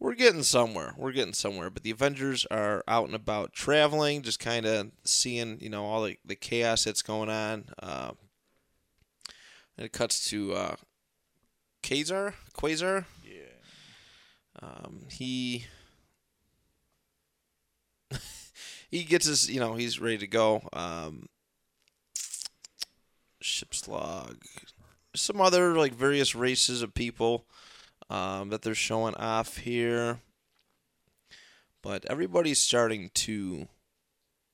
[0.00, 0.94] we're getting somewhere.
[0.96, 5.58] We're getting somewhere." But the Avengers are out and about traveling, just kind of seeing
[5.60, 7.66] you know all the, the chaos that's going on.
[7.80, 8.12] Uh,
[9.76, 10.74] and it cuts to uh,
[11.82, 12.34] Quasar.
[12.54, 13.04] Quasar.
[13.22, 13.52] Yeah.
[14.62, 15.66] Um, he
[18.90, 20.62] he gets his, you know, he's ready to go.
[20.72, 21.28] Um,
[23.40, 24.36] ship's log.
[25.14, 27.46] Some other like various races of people
[28.08, 30.20] um, that they're showing off here,
[31.82, 33.68] but everybody's starting to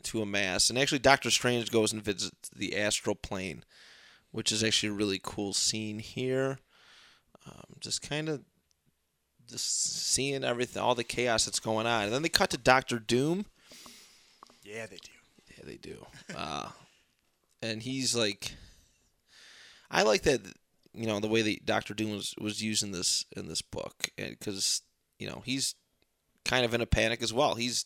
[0.05, 0.71] to amass.
[0.71, 3.64] And actually, Doctor Strange goes and visits the astral plane,
[4.31, 6.59] which is actually a really cool scene here.
[7.47, 8.42] Um, just kind of
[9.49, 12.05] just seeing everything, all the chaos that's going on.
[12.05, 13.47] And then they cut to Doctor Doom.
[14.63, 15.13] Yeah, they do.
[15.57, 16.07] Yeah, they do.
[16.37, 16.69] Uh,
[17.63, 18.53] and he's like,
[19.91, 20.41] I like that.
[20.95, 24.11] You know the way that Doctor Doom was was used in this in this book,
[24.17, 24.83] because
[25.19, 25.75] you know he's
[26.45, 27.55] kind of in a panic as well.
[27.55, 27.85] He's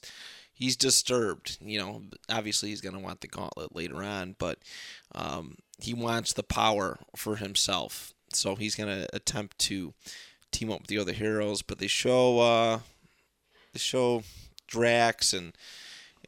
[0.53, 1.59] he's disturbed.
[1.61, 4.59] You know, obviously he's gonna want the gauntlet later on, but
[5.14, 8.14] um, he wants the power for himself.
[8.33, 9.92] So he's gonna attempt to
[10.52, 11.62] team up with the other heroes.
[11.62, 12.80] But they show uh,
[13.72, 14.22] they show
[14.66, 15.56] Drax and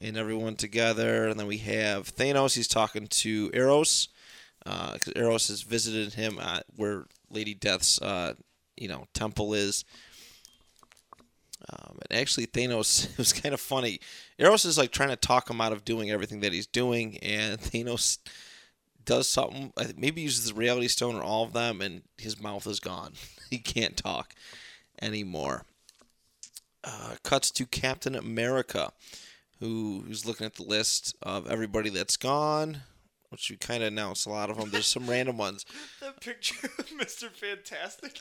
[0.01, 1.29] and everyone together.
[1.29, 2.55] And then we have Thanos.
[2.55, 4.09] He's talking to Eros
[4.65, 8.35] because Eros has visited him at where Lady Death's uh,
[8.77, 9.85] you know temple is.
[11.71, 14.01] Um, and actually, Thanos it was kind of funny.
[14.39, 17.59] Eros is like trying to talk him out of doing everything that he's doing, and
[17.61, 18.19] Thanos
[19.05, 19.73] does something.
[19.97, 23.13] Maybe uses the Reality Stone or all of them, and his mouth is gone.
[23.51, 24.35] he can't talk
[25.01, 25.65] anymore.
[26.83, 28.93] Uh, cuts to Captain America,
[29.59, 32.83] who who's looking at the list of everybody that's gone,
[33.31, 34.71] which we kind of announced a lot of them.
[34.71, 35.65] There's some random ones.
[36.01, 37.31] That picture of Mr.
[37.31, 38.21] Fantastic.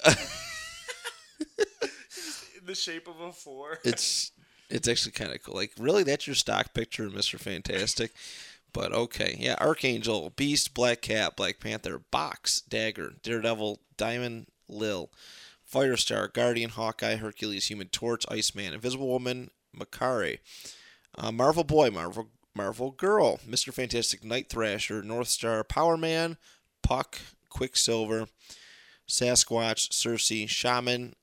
[2.57, 3.79] in the shape of a four.
[3.83, 4.31] It's
[4.69, 5.55] it's actually kind of cool.
[5.55, 8.11] Like, really, that's your stock picture, of Mister Fantastic.
[8.73, 15.11] But okay, yeah, Archangel, Beast, Black Cat, Black Panther, Box, Dagger, Daredevil, Diamond, Lil,
[15.71, 20.39] Firestar, Guardian, Hawkeye, Hercules, Human Torch, Iceman, Invisible Woman, Makkari,
[21.17, 26.37] uh, Marvel Boy, Marvel Marvel Girl, Mister Fantastic, Night Thrasher, North Star, Power Man,
[26.83, 27.17] Puck,
[27.49, 28.27] Quicksilver,
[29.07, 31.13] Sasquatch, Sersi, Shaman,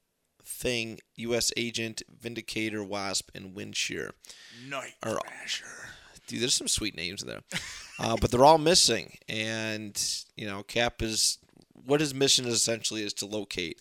[0.44, 1.52] Thing, U.S.
[1.56, 4.10] Agent, Vindicator, Wasp, and Windshear.
[4.68, 5.66] Night Or- Thrasher.
[6.26, 7.40] Dude, there's some sweet names there,
[7.98, 9.16] uh, but they're all missing.
[9.28, 10.00] And
[10.36, 11.38] you know, Cap is
[11.84, 13.80] what his mission essentially is to locate,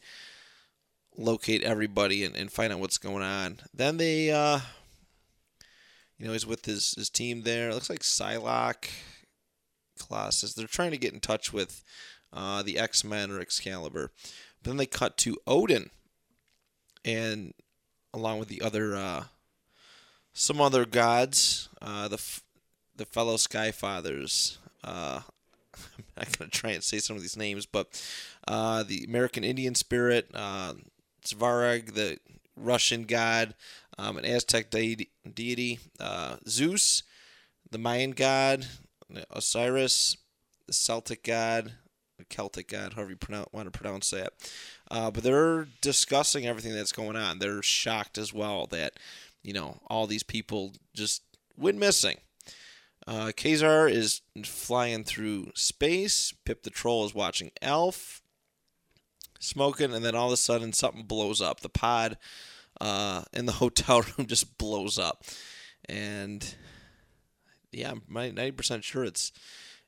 [1.17, 3.59] locate everybody and, and find out what's going on.
[3.73, 4.59] Then they, uh,
[6.17, 7.69] you know, he's with his his team there.
[7.69, 8.89] It looks like Psylocke,
[9.99, 10.53] Colossus.
[10.53, 11.83] They're trying to get in touch with
[12.33, 14.11] uh, the X Men or Excalibur.
[14.61, 15.89] But then they cut to Odin,
[17.05, 17.53] and
[18.13, 18.95] along with the other.
[18.95, 19.23] Uh,
[20.39, 22.43] some other gods, uh, the f-
[22.95, 24.57] the fellow Sky Fathers.
[26.17, 28.01] I'm not gonna try and say some of these names, but
[28.47, 30.73] uh, the American Indian spirit, uh,
[31.25, 32.17] Svarog, the
[32.55, 33.55] Russian god,
[33.97, 37.03] um, an Aztec deity, deity uh, Zeus,
[37.69, 38.65] the Mayan god,
[39.31, 40.17] Osiris,
[40.67, 41.73] the Celtic god,
[42.17, 44.33] the Celtic god, however you pronounce, want to pronounce that.
[44.91, 47.39] Uh, but they're discussing everything that's going on.
[47.39, 48.93] They're shocked as well that
[49.43, 51.23] you know, all these people just
[51.57, 52.17] went missing.
[53.09, 56.31] Uh, Kazar is flying through space.
[56.45, 58.21] Pip the Troll is watching Elf,
[59.39, 61.61] smoking, and then all of a sudden something blows up.
[61.61, 62.19] The pod
[62.79, 65.23] uh, in the hotel room just blows up,
[65.85, 66.53] and
[67.71, 69.31] yeah, I'm ninety percent sure it's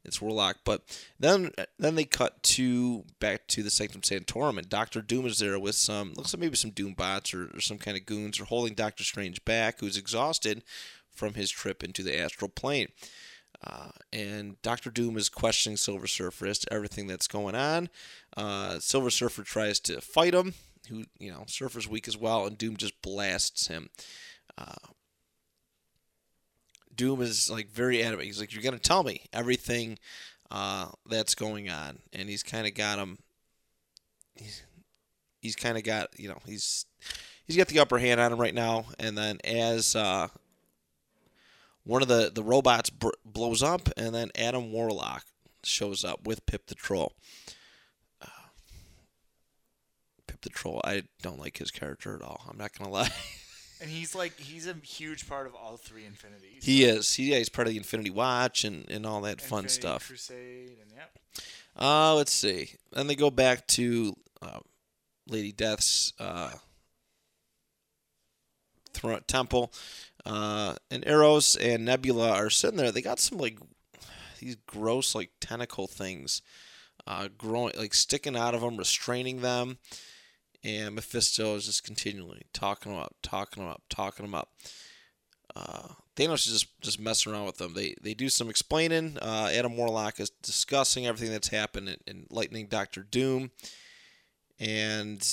[0.03, 0.61] it's Warlock.
[0.65, 0.81] But
[1.19, 5.59] then then they cut to back to the Sanctum Sanctorum, and Doctor Doom is there
[5.59, 8.45] with some looks like maybe some Doom bots or, or some kind of goons, or
[8.45, 10.63] holding Doctor Strange back, who's exhausted
[11.21, 12.87] from his trip into the astral plane.
[13.63, 17.89] Uh, and Doctor Doom is questioning Silver Surfer as to everything that's going on.
[18.35, 20.55] Uh, Silver Surfer tries to fight him,
[20.89, 23.91] who you know Surfer's weak as well, and Doom just blasts him.
[24.57, 24.87] Uh,
[26.95, 28.25] Doom is like very adamant.
[28.25, 29.99] He's like, "You're gonna tell me everything
[30.49, 33.19] uh, that's going on," and he's kind of got him.
[34.33, 34.63] He's
[35.39, 36.87] he's kind of got you know he's
[37.45, 38.85] he's got the upper hand on him right now.
[38.97, 40.29] And then as uh,
[41.83, 45.25] one of the the robots br- blows up, and then Adam Warlock
[45.63, 47.13] shows up with Pip the Troll.
[48.21, 48.27] Uh,
[50.27, 52.41] Pip the Troll, I don't like his character at all.
[52.49, 53.09] I'm not gonna lie.
[53.81, 56.63] And he's like he's a huge part of all three infinities.
[56.63, 57.15] He is.
[57.15, 60.05] He, yeah, he's part of the Infinity Watch and, and all that fun stuff.
[60.07, 61.17] Crusade and yep.
[61.75, 62.75] Uh, let's see.
[62.91, 64.59] Then they go back to uh,
[65.27, 66.51] Lady Death's uh,
[68.93, 69.73] thro- temple.
[70.25, 72.91] Uh, and Eros and Nebula are sitting there.
[72.91, 73.57] They got some like
[74.39, 76.41] these gross like tentacle things
[77.07, 79.77] uh, growing, like sticking out of them, restraining them.
[80.63, 84.49] And Mephisto is just continually talking them up, talking them up, talking them up.
[85.55, 87.73] Uh, Thanos is just just messing around with them.
[87.73, 89.17] They they do some explaining.
[89.19, 93.51] Uh, Adam Warlock is discussing everything that's happened in, in Lightning Doctor Doom,
[94.59, 95.27] and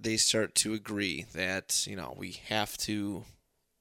[0.00, 3.24] they start to agree that you know we have to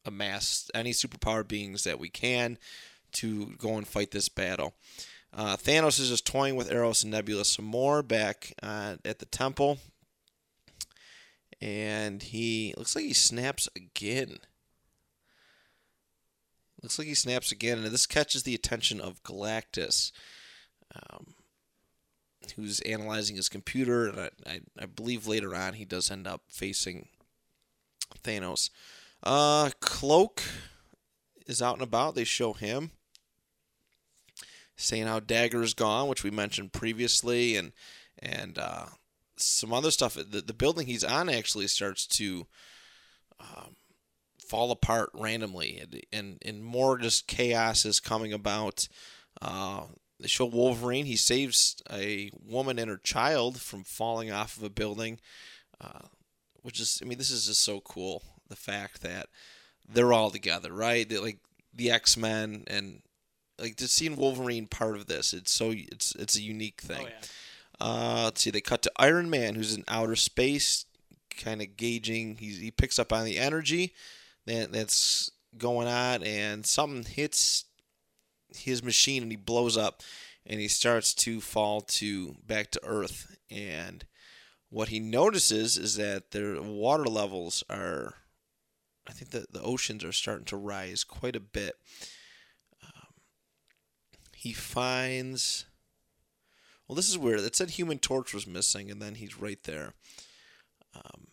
[0.05, 2.57] amass any superpowered beings that we can
[3.13, 4.73] to go and fight this battle.
[5.35, 9.25] Uh, Thanos is just toying with Eros and Nebula some more back uh, at the
[9.25, 9.79] temple,
[11.59, 14.37] and he looks like he snaps again.
[16.83, 20.11] Looks like he snaps again, and this catches the attention of Galactus,
[20.93, 21.27] um,
[22.55, 24.07] who's analyzing his computer.
[24.07, 27.07] And I, I, I believe later on he does end up facing
[28.23, 28.69] Thanos.
[29.23, 30.43] Uh, Cloak
[31.47, 32.15] is out and about.
[32.15, 32.91] They show him
[34.75, 37.71] saying how Dagger is gone, which we mentioned previously, and
[38.19, 38.85] and uh,
[39.37, 40.15] some other stuff.
[40.15, 42.47] The, the building he's on actually starts to
[43.39, 43.75] um,
[44.37, 48.87] fall apart randomly, and, and and more just chaos is coming about.
[49.41, 49.83] Uh,
[50.19, 51.05] they show Wolverine.
[51.05, 55.19] He saves a woman and her child from falling off of a building,
[55.81, 56.07] uh,
[56.61, 58.23] which is, I mean, this is just so cool.
[58.53, 59.29] The fact that
[59.91, 61.11] they're all together, right?
[61.11, 61.39] Like
[61.73, 63.01] the X Men and
[63.57, 65.33] like just seeing Wolverine part of this.
[65.33, 67.07] It's so it's it's a unique thing.
[67.07, 67.27] Oh yeah.
[67.79, 68.51] Uh, let's see.
[68.51, 70.85] They cut to Iron Man, who's in outer space,
[71.35, 72.37] kind of gauging.
[72.37, 73.93] He's, he picks up on the energy
[74.45, 77.65] that, that's going on, and something hits
[78.55, 80.03] his machine, and he blows up,
[80.45, 83.35] and he starts to fall to back to Earth.
[83.49, 84.05] And
[84.69, 88.13] what he notices is that their water levels are,
[89.07, 91.75] I think that the oceans are starting to rise quite a bit.
[92.83, 93.13] Um,
[94.35, 95.65] he finds.
[96.87, 97.39] Well, this is weird.
[97.41, 99.93] It said Human Torch was missing, and then he's right there.
[100.95, 101.27] Um,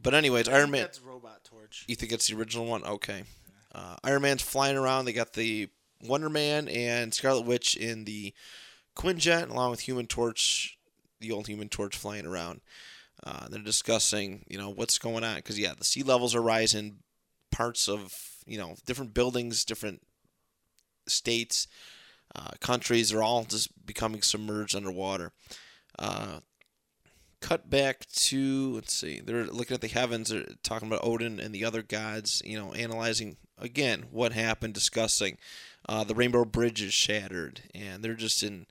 [0.00, 0.82] but anyways, I Iron Man.
[0.82, 1.84] That's Robot Torch.
[1.88, 2.84] You think it's the original one?
[2.84, 3.24] Okay.
[3.74, 5.04] Uh, Iron Man's flying around.
[5.04, 5.68] They got the
[6.02, 8.32] Wonder Man and Scarlet Witch in the
[8.96, 10.78] Quinjet, along with Human Torch,
[11.20, 12.60] the old Human Torch, flying around.
[13.24, 16.98] Uh, they're discussing, you know, what's going on because yeah, the sea levels are rising.
[17.50, 18.14] Parts of
[18.46, 20.02] you know different buildings, different
[21.06, 21.66] states,
[22.34, 25.32] uh, countries are all just becoming submerged underwater.
[25.98, 26.40] Uh,
[27.40, 31.54] cut back to let's see they're looking at the heavens they're talking about odin and
[31.54, 35.38] the other gods you know analyzing again what happened discussing
[35.88, 38.66] uh, the rainbow bridge is shattered and they're just in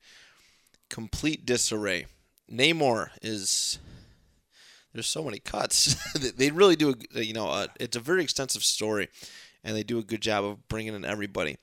[0.89, 2.05] complete disarray
[2.51, 3.79] namor is
[4.97, 5.95] there's so many cuts
[6.37, 9.07] they really do a, you know a, it's a very extensive story
[9.63, 11.57] and they do a good job of bringing in everybody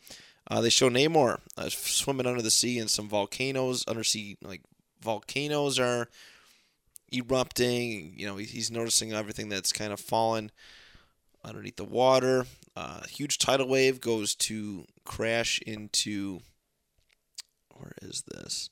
[0.50, 4.62] uh, they show namor uh, swimming under the sea and some volcanoes undersea like
[5.00, 6.08] volcanoes are
[7.12, 8.14] erupting.
[8.16, 10.50] You know, he's noticing everything that's kind of fallen
[11.44, 12.46] underneath the water.
[12.74, 16.40] Uh, huge tidal wave goes to crash into.
[17.76, 18.70] Where is this?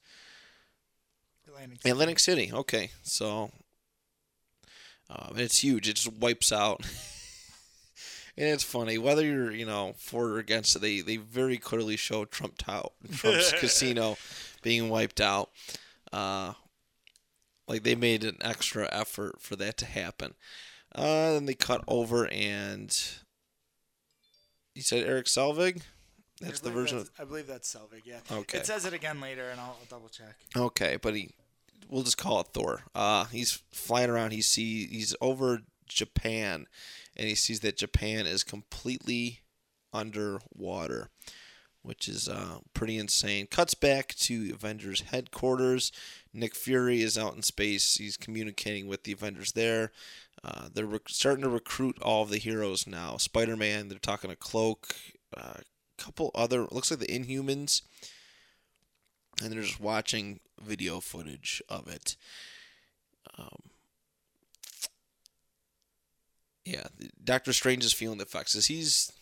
[1.47, 1.91] Atlantic City.
[1.91, 2.51] Atlantic City.
[2.53, 3.51] Okay, so
[5.15, 5.89] um, it's huge.
[5.89, 6.81] It just wipes out.
[8.37, 10.79] and it's funny whether you're you know for or against it.
[10.81, 14.17] They they very clearly show Trump Tower, Trump's casino
[14.63, 15.51] being wiped out.
[16.13, 16.55] Uh,
[17.69, 20.35] like they made an extra effort for that to happen.
[20.95, 22.97] Uh, then they cut over and
[24.75, 25.83] you said Eric Selvig.
[26.41, 28.03] That's the version that's- I believe that's Selvig.
[28.05, 28.19] Yeah.
[28.31, 28.59] Okay.
[28.59, 30.35] It says it again later, and I'll, I'll double check.
[30.57, 31.31] okay, but he
[31.93, 32.85] we'll just call it Thor.
[32.95, 34.33] Uh, he's flying around.
[34.33, 36.67] He see he's over Japan,
[37.17, 39.41] and he sees that Japan is completely
[39.93, 41.11] underwater,
[41.83, 43.47] which is uh, pretty insane.
[43.47, 45.93] Cuts back to Avengers headquarters.
[46.33, 47.97] Nick Fury is out in space.
[47.97, 49.93] He's communicating with the Avengers there.
[50.43, 53.19] Uh, they're rec- starting to recruit all of the heroes now.
[53.19, 54.95] Spider Man, they're talking to Cloak,
[55.37, 55.57] a uh,
[55.99, 57.83] couple other, looks like the Inhumans,
[59.43, 62.17] and they're just watching video footage of it.
[63.39, 63.71] Um,
[66.65, 66.85] yeah,
[67.23, 68.55] Doctor Strange is feeling the effects.
[68.55, 69.13] As he's,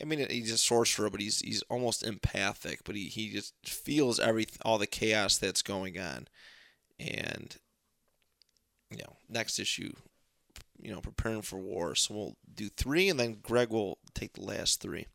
[0.00, 2.80] I mean, he's a sorcerer, but he's he's almost empathic.
[2.84, 6.28] But he, he just feels every all the chaos that's going on,
[6.98, 7.56] and
[8.90, 9.92] you know, next issue,
[10.80, 11.94] you know, preparing for war.
[11.94, 15.06] So we'll do three, and then Greg will take the last three.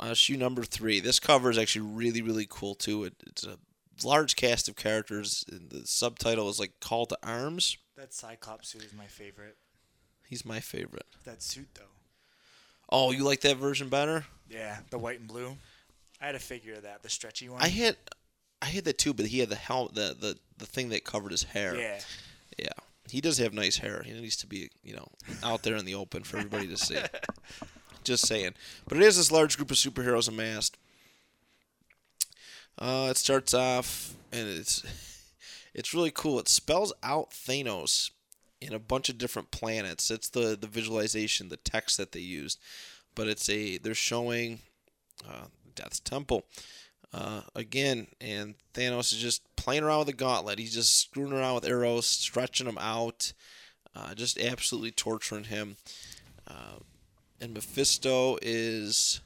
[0.00, 1.00] Uh, issue number three.
[1.00, 3.04] This cover is actually really really cool too.
[3.04, 3.58] It, it's a
[4.04, 5.44] large cast of characters.
[5.50, 9.56] and The subtitle is like "Call to Arms." That Cyclops suit is my favorite.
[10.26, 11.04] He's my favorite.
[11.24, 11.82] That suit, though.
[12.88, 14.24] Oh, you like that version better?
[14.48, 15.56] Yeah, the white and blue.
[16.20, 17.60] I had a figure of that, the stretchy one.
[17.62, 17.96] I had,
[18.62, 21.32] I had that too, but he had the hel- the the the thing that covered
[21.32, 21.76] his hair.
[21.76, 22.00] Yeah.
[22.58, 22.68] Yeah.
[23.10, 24.02] He does have nice hair.
[24.04, 25.08] He needs to be, you know,
[25.42, 26.96] out there in the open for everybody to see.
[28.04, 28.54] Just saying.
[28.88, 30.76] But it is this large group of superheroes amassed.
[32.78, 34.82] Uh, it starts off, and it's
[35.74, 36.38] it's really cool.
[36.38, 38.10] It spells out Thanos
[38.60, 40.10] in a bunch of different planets.
[40.10, 42.58] It's the the visualization, the text that they used.
[43.14, 44.60] But it's a they're showing
[45.28, 46.44] uh, Death's Temple
[47.12, 50.58] uh, again, and Thanos is just playing around with the gauntlet.
[50.58, 53.32] He's just screwing around with Eros, stretching them out,
[53.94, 55.76] uh, just absolutely torturing him.
[57.42, 59.20] And Mephisto is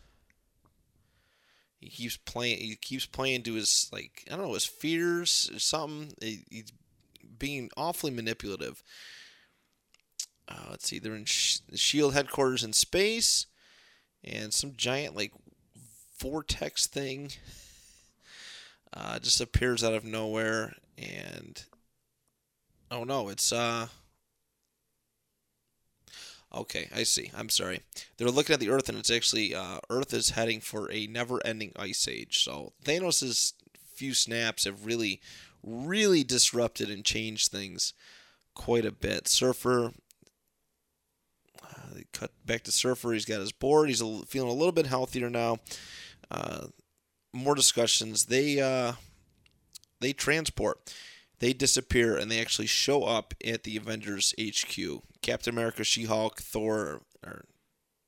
[1.78, 2.58] he keeps playing.
[2.58, 6.14] He keeps playing to his like I don't know his fears or something.
[6.22, 6.72] He, he's
[7.38, 8.82] being awfully manipulative.
[10.48, 13.46] Uh, let's see, they're in Sh- Shield headquarters in space,
[14.24, 15.32] and some giant like
[16.18, 17.32] vortex thing
[18.94, 21.64] uh, just appears out of nowhere and
[22.90, 23.86] oh no it's uh
[26.56, 27.30] okay i see.
[27.36, 27.80] I'm sorry.
[28.16, 31.72] They're looking at the earth and it's actually uh, earth is heading for a never-ending
[31.76, 32.42] ice age.
[32.42, 33.54] So thanos's
[33.94, 35.20] few snaps have really
[35.62, 37.92] really disrupted and changed things
[38.54, 39.28] quite a bit.
[39.28, 39.92] Surfer
[41.62, 43.12] uh, they cut back to surfer.
[43.12, 43.88] He's got his board.
[43.88, 45.58] He's a, feeling a little bit healthier now.
[46.30, 46.66] Uh,
[47.32, 48.26] more discussions.
[48.26, 48.92] They uh,
[50.00, 50.92] they transport.
[51.38, 55.02] they disappear and they actually show up at the Avengers HQ.
[55.26, 57.44] Captain America, She Hulk, Thor are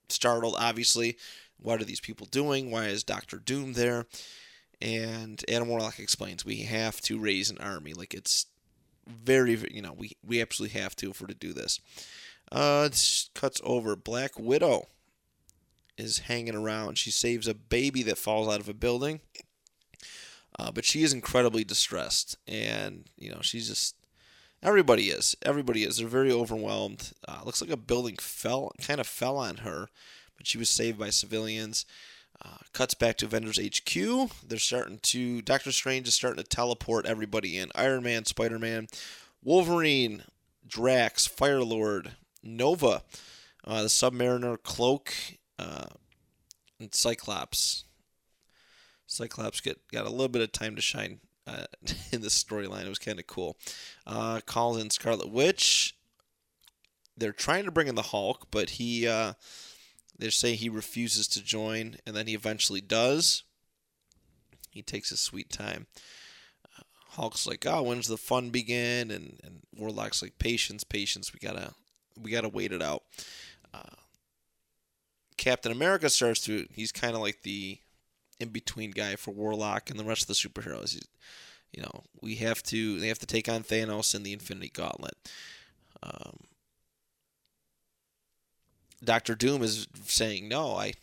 [0.09, 1.17] startled, obviously.
[1.61, 2.71] What are these people doing?
[2.71, 4.07] Why is Doctor Doom there?
[4.81, 7.93] And Adam Warlock explains we have to raise an army.
[7.93, 8.47] Like it's
[9.09, 11.81] very, you know, we, we absolutely have to if we're to do this.
[12.53, 12.89] Uh,
[13.35, 13.97] cuts over.
[13.97, 14.87] Black Widow
[15.97, 16.99] is hanging around.
[16.99, 19.21] She saves a baby that falls out of a building.
[20.57, 23.95] Uh, but she is incredibly distressed, and you know she's just
[24.63, 25.99] everybody is everybody is.
[25.99, 27.13] They're very overwhelmed.
[27.27, 29.89] Uh, looks like a building fell, kind of fell on her,
[30.37, 31.87] but she was saved by civilians.
[32.45, 34.31] Uh, cuts back to Avengers HQ.
[34.47, 35.43] They're starting to.
[35.43, 37.71] Doctor Strange is starting to teleport everybody in.
[37.75, 38.87] Iron Man, Spider Man,
[39.43, 40.23] Wolverine,
[40.67, 43.03] Drax, Fire Lord, Nova,
[43.65, 45.13] uh, the Submariner, Cloak,
[45.59, 45.87] uh,
[46.79, 47.85] and Cyclops.
[49.07, 51.19] Cyclops get got a little bit of time to shine
[51.49, 51.65] uh,
[52.13, 52.85] in this storyline.
[52.85, 53.57] It was kind of cool.
[54.07, 55.95] Uh, calls in Scarlet Witch.
[57.17, 59.33] They're trying to bring in the Hulk, but he uh,
[60.19, 63.43] they say he refuses to join, and then he eventually does.
[64.71, 65.87] He takes his sweet time.
[66.65, 71.33] Uh, Hulk's like, "Oh, when's the fun begin?" And and Warlock's like, "Patience, patience.
[71.33, 71.75] We gotta
[72.21, 73.03] we gotta wait it out."
[73.75, 73.97] Uh,
[75.37, 76.69] Captain America starts to.
[76.73, 77.81] He's kind of like the
[78.41, 80.93] in between guy for Warlock and the rest of the superheroes.
[80.93, 81.09] He's,
[81.73, 85.17] you know, we have to they have to take on Thanos and the Infinity Gauntlet.
[86.03, 86.39] Um,
[89.03, 90.95] Doctor Doom is saying no, I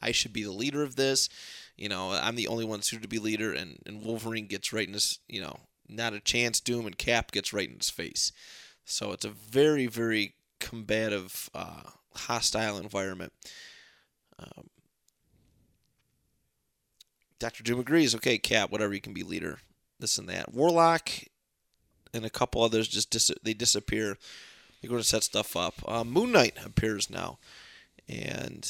[0.00, 1.28] I should be the leader of this.
[1.76, 4.86] You know, I'm the only one suited to be leader, and, and Wolverine gets right
[4.86, 5.58] in his, you know,
[5.88, 6.60] not a chance.
[6.60, 8.30] Doom and Cap gets right in his face.
[8.84, 11.82] So it's a very, very combative, uh,
[12.14, 13.32] hostile environment.
[14.38, 14.68] Um,
[17.44, 18.14] Doctor Doom agrees.
[18.14, 19.58] Okay, Cap, whatever you can be leader,
[20.00, 20.54] this and that.
[20.54, 21.10] Warlock
[22.14, 24.16] and a couple others just dis- they disappear.
[24.80, 25.74] They go to set stuff up.
[25.86, 27.38] Uh, Moon Knight appears now,
[28.08, 28.66] and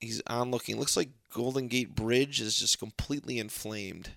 [0.00, 0.78] he's on looking.
[0.78, 4.10] Looks like Golden Gate Bridge is just completely inflamed.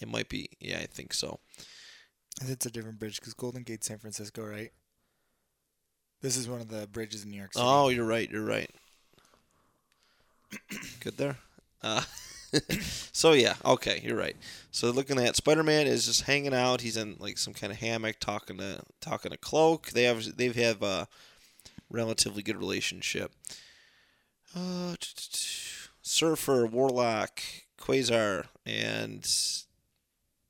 [0.00, 0.48] It might be.
[0.60, 1.40] Yeah, I think so.
[2.40, 4.72] It's a different bridge because Golden Gate, San Francisco, right?
[6.22, 7.66] This is one of the bridges in New York City.
[7.68, 8.30] Oh, you're right.
[8.30, 8.70] You're right.
[11.00, 11.36] Good there.
[11.82, 12.02] Uh,
[13.12, 14.36] so yeah, okay, you're right.
[14.70, 16.80] So looking at Spider-Man is just hanging out.
[16.80, 19.90] He's in like some kind of hammock, talking to talking to Cloak.
[19.90, 21.08] They have they have a
[21.90, 23.32] relatively good relationship.
[24.54, 24.94] Uh,
[26.02, 27.40] Surfer, Warlock,
[27.78, 29.26] Quasar, and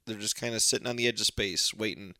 [0.06, 2.14] they're just kind of sitting on the edge of space, waiting,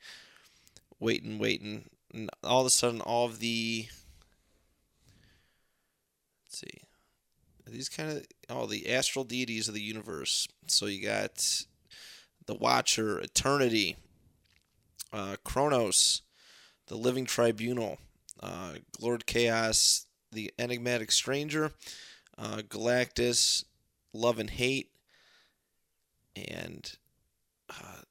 [1.00, 1.88] waiting, waiting.
[2.12, 3.86] And all of a sudden, all of the
[6.44, 6.82] let's see,
[7.66, 10.46] these kind of all the astral deities of the universe.
[10.66, 11.64] So you got
[12.46, 13.96] the Watcher, Eternity,
[15.12, 16.22] uh, Kronos,
[16.86, 17.98] the Living Tribunal,
[18.40, 21.72] uh, Lord Chaos, the Enigmatic Stranger,
[22.38, 23.64] uh, Galactus,
[24.12, 24.90] Love and Hate,
[26.36, 26.96] and
[27.70, 28.02] uh,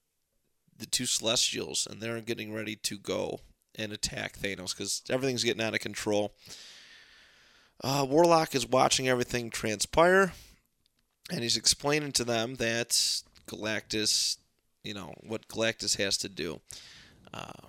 [0.77, 3.39] the two Celestials, and they're getting ready to go
[3.75, 6.33] and attack Thanos because everything's getting out of control.
[7.83, 10.33] Uh, Warlock is watching everything transpire,
[11.31, 12.89] and he's explaining to them that
[13.47, 14.37] Galactus,
[14.83, 16.61] you know, what Galactus has to do.
[17.33, 17.67] Uh,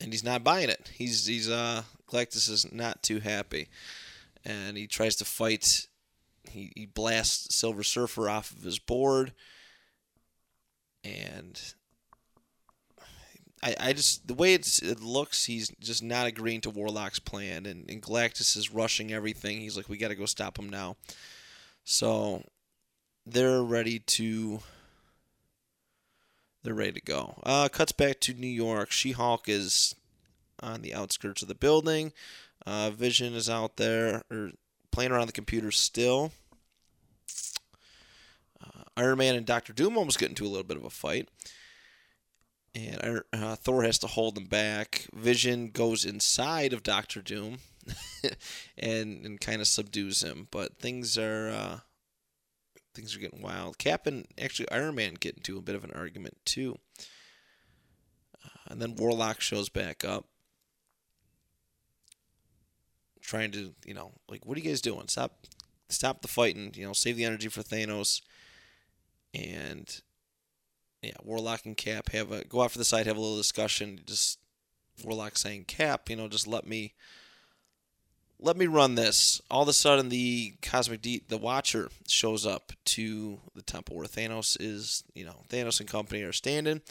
[0.00, 0.90] and he's not buying it.
[0.92, 3.68] He's he's uh Galactus is not too happy,
[4.44, 5.86] and he tries to fight.
[6.50, 9.32] He he blasts Silver Surfer off of his board,
[11.02, 11.58] and
[13.64, 17.64] I, I just the way it's it looks, he's just not agreeing to Warlock's plan,
[17.64, 19.60] and, and Galactus is rushing everything.
[19.60, 20.96] He's like, we got to go stop him now.
[21.82, 22.44] So
[23.26, 24.60] they're ready to.
[26.62, 27.36] They're ready to go.
[27.42, 28.90] Uh, cuts back to New York.
[28.90, 29.94] She Hulk is
[30.60, 32.12] on the outskirts of the building.
[32.66, 34.52] Uh, Vision is out there or
[34.90, 36.32] playing around the computer still.
[38.62, 41.28] Uh, Iron Man and Doctor Doom almost get into a little bit of a fight
[42.74, 45.06] and uh, Thor has to hold him back.
[45.12, 47.58] Vision goes inside of Doctor Doom
[48.78, 51.78] and and kind of subdues him, but things are uh,
[52.94, 53.78] things are getting wild.
[53.78, 56.78] Cap and actually Iron Man get into a bit of an argument too,
[58.44, 60.26] uh, and then Warlock shows back up,
[63.20, 65.06] trying to you know like what are you guys doing?
[65.06, 65.46] Stop
[65.88, 66.72] stop the fighting.
[66.74, 68.20] You know save the energy for Thanos,
[69.32, 70.00] and
[71.04, 74.00] yeah, Warlock and Cap have a go off to the side, have a little discussion.
[74.06, 74.38] Just
[75.02, 76.94] Warlock saying, Cap, you know, just let me
[78.40, 79.40] let me run this.
[79.50, 84.06] All of a sudden, the cosmic de- the Watcher shows up to the temple where
[84.06, 85.04] Thanos is.
[85.14, 86.82] You know, Thanos and company are standing.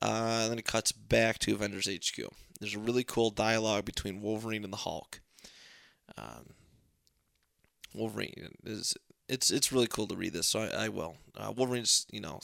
[0.00, 2.24] Uh, and then it cuts back to Avengers HQ.
[2.60, 5.20] There's a really cool dialogue between Wolverine and the Hulk.
[6.16, 6.54] Um,
[7.94, 8.96] Wolverine is
[9.28, 11.16] it's it's really cool to read this, so I, I will.
[11.36, 12.40] Uh, Wolverine's you know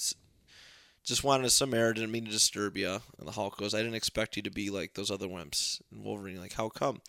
[1.04, 3.00] just wanted some air, didn't mean to disturb you.
[3.18, 5.80] And the Hulk goes, I didn't expect you to be like those other wimps.
[5.92, 7.00] And Wolverine like, how come?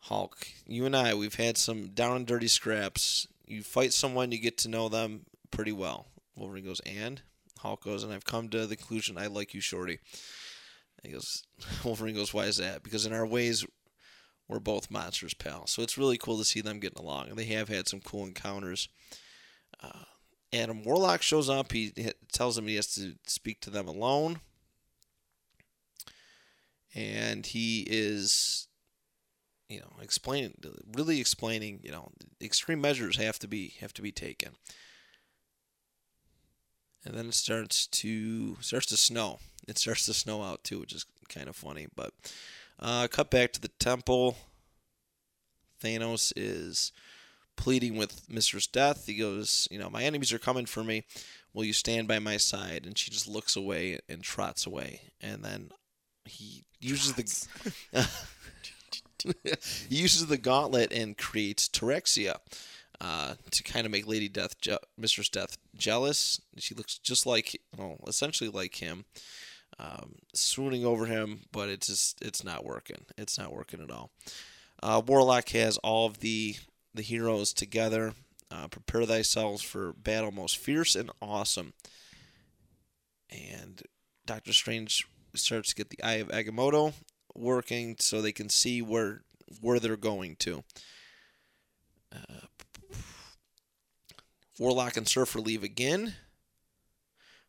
[0.00, 3.26] Hulk, you and I, we've had some down and dirty scraps.
[3.46, 6.06] You fight someone, you get to know them pretty well.
[6.36, 7.22] Wolverine goes, and
[7.58, 9.98] Hulk goes, and I've come to the conclusion I like you, Shorty.
[11.02, 11.42] He goes,
[11.84, 12.82] Wolverine goes, why is that?
[12.82, 13.64] Because in our ways,
[14.46, 15.66] we're both monsters, pal.
[15.66, 18.24] So it's really cool to see them getting along, and they have had some cool
[18.24, 18.88] encounters.
[19.82, 20.04] Uh,
[20.52, 21.72] Adam Warlock shows up.
[21.72, 21.92] He
[22.32, 24.40] tells him he has to speak to them alone,
[26.94, 28.68] and he is,
[29.68, 30.54] you know, explaining,
[30.94, 34.52] really explaining, you know, extreme measures have to be have to be taken.
[37.04, 39.38] And then it starts to starts to snow.
[39.68, 41.86] It starts to snow out too, which is kind of funny.
[41.94, 42.12] But
[42.80, 44.36] uh, cut back to the temple.
[45.82, 46.92] Thanos is
[47.56, 49.06] pleading with Mistress Death.
[49.06, 51.04] He goes, You know, my enemies are coming for me.
[51.52, 52.84] Will you stand by my side?
[52.86, 55.00] And she just looks away and trots away.
[55.20, 55.70] And then
[56.24, 58.08] he uses the
[59.88, 62.36] he uses the gauntlet and creates Terraxia
[63.00, 66.40] uh, to kind of make Lady Death, Je- Mistress Death, jealous.
[66.58, 69.04] She looks just like, well, essentially like him,
[69.78, 73.04] um, swooning over him, but it's just it's not working.
[73.18, 74.10] It's not working at all.
[74.82, 76.56] Uh, Warlock has all of the
[76.96, 78.14] the heroes together.
[78.50, 81.72] Uh, prepare thyself for battle most fierce and awesome.
[83.30, 83.82] And
[84.24, 86.94] Doctor Strange starts to get the Eye of Agamotto
[87.34, 89.22] working so they can see where
[89.60, 90.64] where they're going to.
[92.12, 92.46] Uh,
[94.58, 96.14] Warlock and Surfer leave again.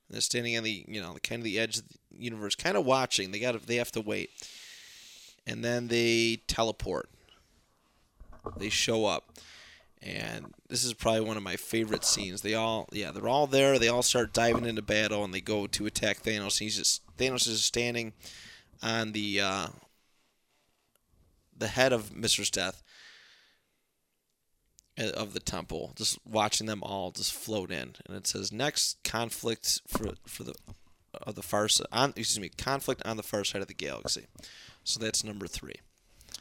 [0.10, 2.86] They're standing on the you know kind of the edge of the universe, kind of
[2.86, 3.32] watching.
[3.32, 4.30] They got they have to wait,
[5.46, 7.10] and then they teleport.
[8.58, 9.38] They show up,
[10.02, 12.42] and this is probably one of my favorite scenes.
[12.42, 13.80] They all yeah they're all there.
[13.80, 16.60] They all start diving into battle, and they go to attack Thanos.
[16.60, 18.14] He's just Thanos is standing
[18.82, 19.68] on the uh,
[21.58, 22.84] the head of Mistress Death
[25.00, 29.04] uh, of the temple, just watching them all just float in, and it says next
[29.04, 30.54] conflict for for the
[31.14, 34.28] of the far side on excuse me conflict on the far side of the galaxy.
[34.84, 35.76] So that's number three.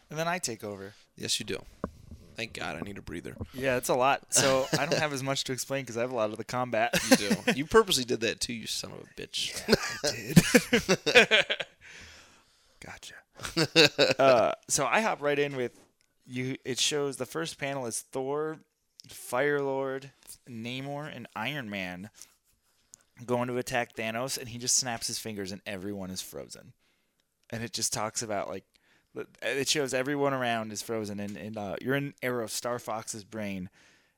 [0.09, 0.95] And then I take over.
[1.17, 1.65] Yes, you do.
[2.37, 3.35] Thank God, I need a breather.
[3.55, 4.35] Yeah, it's a lot.
[4.35, 6.45] So I don't have as much to explain because I have a lot of the
[6.45, 6.99] combat.
[7.11, 7.53] You do.
[7.55, 9.63] you purposely did that too, you son of a bitch.
[10.05, 11.47] I did.
[12.81, 13.15] gotcha.
[14.19, 15.79] Uh, so I hop right in with
[16.27, 16.57] you.
[16.65, 18.59] It shows the first panel is Thor,
[19.09, 20.11] Fire Lord,
[20.49, 22.09] Namor, and Iron Man
[23.25, 26.73] going to attack Thanos, and he just snaps his fingers, and everyone is frozen.
[27.51, 28.65] And it just talks about like
[29.43, 33.71] it shows everyone around is frozen, and, and uh, you're in Eros Star Fox's brain.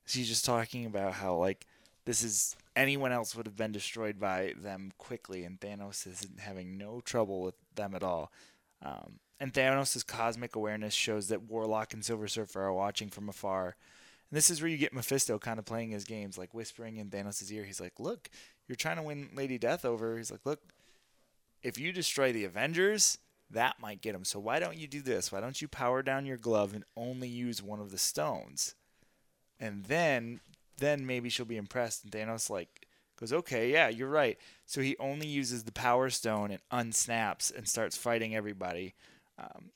[0.06, 1.66] She's just talking about how like
[2.04, 6.78] this is anyone else would have been destroyed by them quickly, and Thanos is having
[6.78, 8.32] no trouble with them at all.
[8.82, 13.76] Um, and Thanos' cosmic awareness shows that Warlock and Silver Surfer are watching from afar.
[14.30, 17.10] And this is where you get Mephisto kind of playing his games, like whispering in
[17.10, 17.64] Thanos' ear.
[17.64, 18.30] He's like, Look,
[18.66, 20.16] you're trying to win Lady Death over.
[20.16, 20.60] He's like, Look,
[21.62, 23.18] if you destroy the Avengers,
[23.50, 24.24] that might get him.
[24.24, 25.32] So why don't you do this?
[25.32, 28.74] Why don't you power down your glove and only use one of the stones?
[29.58, 30.40] And then
[30.78, 32.04] then maybe she'll be impressed.
[32.04, 32.86] And Thanos like
[33.18, 34.38] goes, Okay, yeah, you're right.
[34.66, 38.94] So he only uses the power stone and unsnaps and starts fighting everybody.
[39.38, 39.70] Um,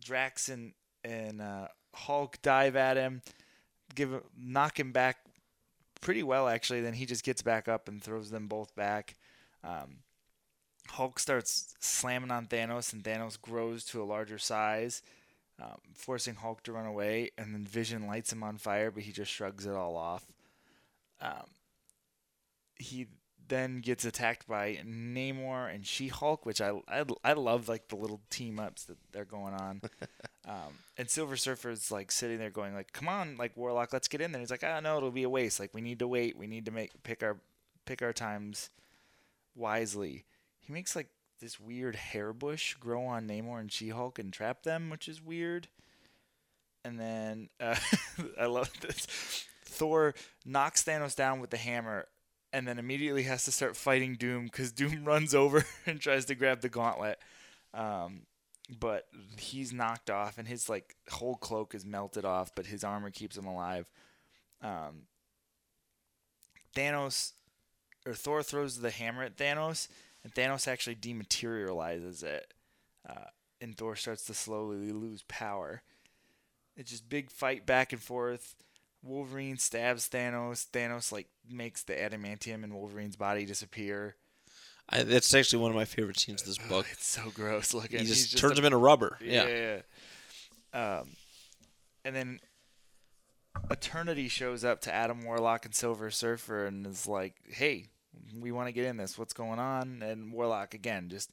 [0.00, 0.72] Drax and,
[1.04, 3.22] and uh, Hulk dive at him,
[3.94, 5.18] give knock him back
[6.00, 6.80] pretty well actually.
[6.80, 9.16] Then he just gets back up and throws them both back.
[9.64, 9.98] Um,
[10.88, 15.02] Hulk starts slamming on Thanos, and Thanos grows to a larger size,
[15.60, 17.30] um, forcing Hulk to run away.
[17.38, 20.26] And then Vision lights him on fire, but he just shrugs it all off.
[21.20, 21.46] Um,
[22.76, 23.06] he
[23.48, 28.20] then gets attacked by Namor and She-Hulk, which I, I, I love like the little
[28.30, 29.82] team ups that they're going on.
[30.46, 34.20] um, and Silver Surfer's like sitting there going like, "Come on, like Warlock, let's get
[34.20, 35.60] in there." He's like, "Ah, no, it'll be a waste.
[35.60, 36.36] Like we need to wait.
[36.36, 37.36] We need to make pick our
[37.84, 38.70] pick our times
[39.54, 40.24] wisely."
[40.66, 41.08] He makes like
[41.40, 45.68] this weird hair bush grow on Namor and She-Hulk and trap them, which is weird.
[46.84, 47.76] And then uh,
[48.40, 49.06] I love this.
[49.64, 52.06] Thor knocks Thanos down with the hammer
[52.52, 56.34] and then immediately has to start fighting Doom because Doom runs over and tries to
[56.34, 57.18] grab the gauntlet.
[57.74, 58.22] Um,
[58.78, 59.06] but
[59.38, 63.36] he's knocked off, and his like whole cloak is melted off, but his armor keeps
[63.36, 63.90] him alive.
[64.62, 65.02] Um,
[66.74, 67.32] Thanos
[68.06, 69.88] or Thor throws the hammer at Thanos,
[70.24, 72.52] and Thanos actually dematerializes it,
[73.08, 73.26] uh,
[73.60, 75.82] and Thor starts to slowly lose power.
[76.76, 78.54] It's just big fight back and forth.
[79.02, 80.66] Wolverine stabs Thanos.
[80.70, 84.16] Thanos like makes the adamantium in Wolverine's body disappear.
[84.88, 86.86] I, that's actually one of my favorite scenes in this book.
[86.92, 88.00] It's so gross looking.
[88.00, 89.18] He He's just, turns a- him into rubber.
[89.20, 89.46] Yeah.
[89.46, 89.80] yeah.
[90.74, 90.98] yeah.
[91.00, 91.08] Um,
[92.04, 92.40] and then
[93.70, 97.86] Eternity shows up to Adam Warlock and Silver Surfer and is like, "Hey,
[98.38, 99.18] we want to get in this.
[99.18, 101.32] What's going on?" And Warlock again, just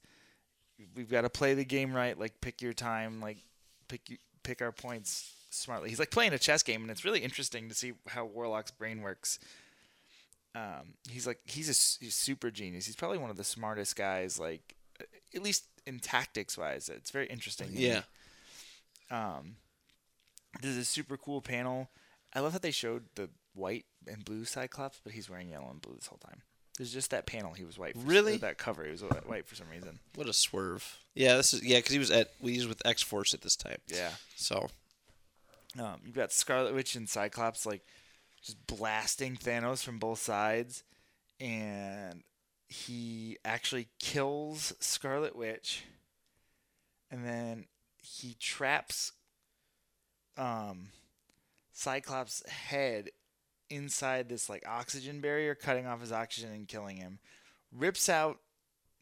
[0.95, 2.17] we've got to play the game right.
[2.17, 3.21] Like, pick your time.
[3.21, 3.37] Like,
[3.87, 5.89] pick you, pick our points smartly.
[5.89, 9.01] He's like playing a chess game, and it's really interesting to see how Warlock's brain
[9.01, 9.39] works.
[10.55, 12.85] Um, he's like he's a he's super genius.
[12.85, 14.75] He's probably one of the smartest guys, like
[15.35, 16.89] at least in tactics wise.
[16.89, 17.69] It's very interesting.
[17.73, 18.01] Yeah.
[19.11, 19.55] Um,
[20.61, 21.89] this is a super cool panel.
[22.33, 25.81] I love that they showed the white and blue Cyclops, but he's wearing yellow and
[25.81, 26.41] blue this whole time.
[26.79, 27.93] There's just that panel he was white.
[27.95, 28.37] For, Really?
[28.37, 29.99] That cover he was white for some reason.
[30.15, 30.97] What a swerve.
[31.13, 33.57] Yeah, this is yeah, because he was at we was with X Force at this
[33.57, 33.79] time.
[33.87, 34.11] Yeah.
[34.37, 34.69] So
[35.77, 37.81] Um, you've got Scarlet Witch and Cyclops like
[38.41, 40.85] just blasting Thanos from both sides,
[41.41, 42.23] and
[42.69, 45.83] he actually kills Scarlet Witch,
[47.11, 47.65] and then
[48.01, 49.11] he traps
[50.37, 50.87] um,
[51.73, 53.09] Cyclops' head
[53.69, 57.19] inside this like oxygen barrier, cutting off his oxygen and killing him.
[57.71, 58.39] Rips out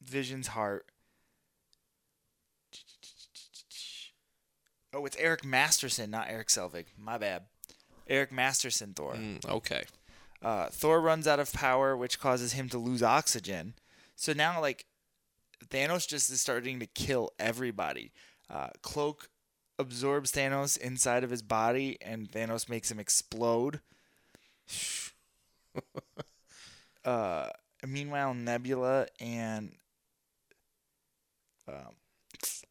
[0.01, 0.85] Vision's heart.
[4.93, 6.85] Oh, it's Eric Masterson, not Eric Selvig.
[6.97, 7.43] My bad.
[8.07, 9.13] Eric Masterson Thor.
[9.15, 9.83] mm, okay.
[10.41, 13.73] Uh, Thor runs out of power, which causes him to lose oxygen.
[14.15, 14.85] So now, like,
[15.69, 18.11] Thanos just is starting to kill everybody.
[18.49, 19.29] Uh, Cloak
[19.77, 23.81] absorbs Thanos inside of his body, and Thanos makes him explode.
[27.05, 27.49] uh,
[27.85, 29.71] meanwhile, Nebula and
[31.67, 31.95] um,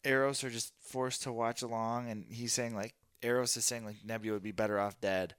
[0.04, 4.04] Eros are just forced to watch along, and he's saying like Eros is saying like
[4.04, 5.34] Nebula would be better off dead.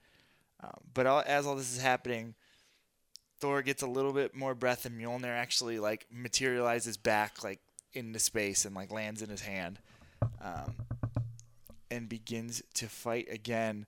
[0.64, 2.36] Um, but all, as all this is happening,
[3.40, 7.60] Thor gets a little bit more breath, and Mjolnir actually like materializes back like
[7.94, 9.80] into space and like lands in his hand,
[10.42, 10.76] um,
[11.90, 13.86] and begins to fight again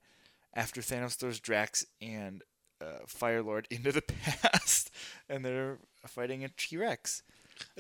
[0.54, 2.44] after Thanos throws Drax and
[2.82, 4.92] uh, Fire Lord into the past,
[5.30, 7.24] and they're fighting a T Rex.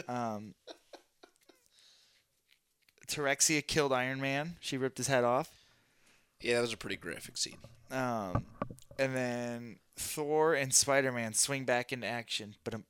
[0.07, 0.53] Um,
[3.07, 4.57] Terraxia killed Iron Man.
[4.59, 5.49] She ripped his head off.
[6.41, 7.57] Yeah, that was a pretty graphic scene.
[7.91, 8.45] Um,
[8.97, 12.55] and then Thor and Spider Man swing back into action.
[12.63, 12.83] But um,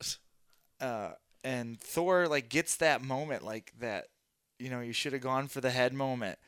[0.80, 1.10] uh,
[1.44, 4.08] and Thor like gets that moment like that.
[4.58, 6.38] You know, you should have gone for the head moment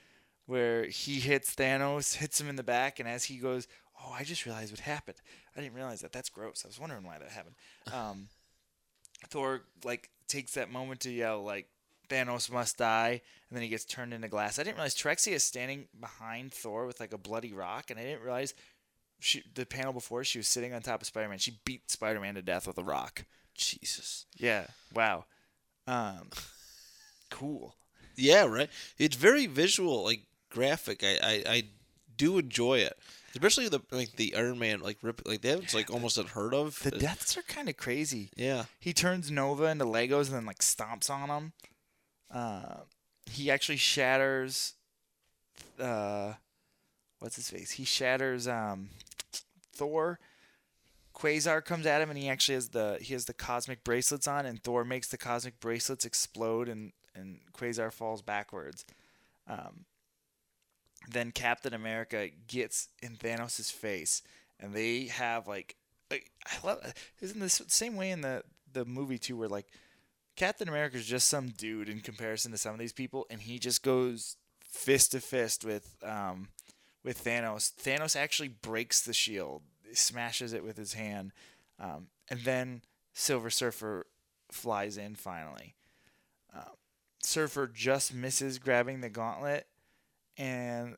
[0.47, 3.67] where he hits Thanos, hits him in the back, and as he goes,
[4.05, 5.17] "Oh, I just realized what happened.
[5.57, 6.13] I didn't realize that.
[6.13, 6.63] That's gross.
[6.65, 7.57] I was wondering why that happened."
[7.93, 8.29] Um,
[9.29, 11.69] Thor like takes that moment to yell like
[12.09, 14.59] Thanos must die, and then he gets turned into glass.
[14.59, 18.05] I didn't realize Terraxia is standing behind Thor with like a bloody rock, and I
[18.05, 18.55] didn't realize
[19.21, 21.39] she the panel before she was sitting on top of Spider Man.
[21.39, 23.25] She beat Spider Man to death with a rock.
[23.55, 24.27] Jesus.
[24.37, 25.25] Yeah, wow,
[25.87, 26.31] um,
[27.31, 27.77] cool.
[28.17, 28.71] Yeah, right.
[28.99, 31.03] It's very visual, like graphic.
[31.03, 31.63] I, I, I
[32.17, 32.99] do enjoy it,
[33.35, 36.79] especially the like the Iron Man like rip like that's like almost unheard of.
[36.83, 38.31] The deaths are kind of crazy.
[38.37, 38.65] Yeah.
[38.79, 41.53] He turns Nova into Legos and then like stomps on them.
[42.31, 42.81] Uh,
[43.31, 44.75] he actually shatters.
[45.79, 46.35] Uh,
[47.19, 47.73] what's his face?
[47.73, 48.91] He shatters um,
[49.75, 50.19] Thor.
[51.15, 54.47] Quasar comes at him and he actually has the he has the cosmic bracelets on
[54.47, 58.85] and Thor makes the cosmic bracelets explode and and Quasar falls backwards.
[59.49, 59.85] Um,
[61.11, 64.23] then Captain America gets in Thanos' face
[64.61, 65.77] and they have like,
[66.11, 68.43] like I love isn't this the same way in the
[68.73, 69.67] the movie too where like
[70.37, 73.59] Captain America is just some dude in comparison to some of these people and he
[73.59, 76.49] just goes fist to fist with um
[77.05, 77.73] with Thanos.
[77.75, 81.33] Thanos actually breaks the shield, smashes it with his hand,
[81.79, 82.83] um, and then
[83.13, 84.07] Silver Surfer
[84.51, 85.75] flies in finally.
[86.55, 86.63] Um,
[87.23, 89.67] Surfer just misses grabbing the gauntlet,
[90.37, 90.97] and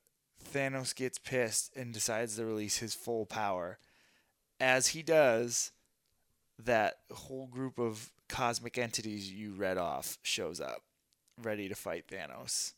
[0.53, 3.79] Thanos gets pissed and decides to release his full power.
[4.59, 5.73] As he does,
[6.59, 10.83] that whole group of cosmic entities you read off shows up,
[11.41, 12.73] ready to fight Thanos.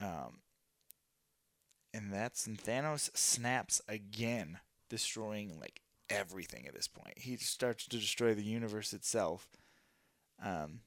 [0.00, 0.40] Um,
[1.94, 4.58] and that's and Thanos snaps again,
[4.88, 7.18] destroying like everything at this point.
[7.18, 9.48] He starts to destroy the universe itself.
[10.44, 10.80] Um,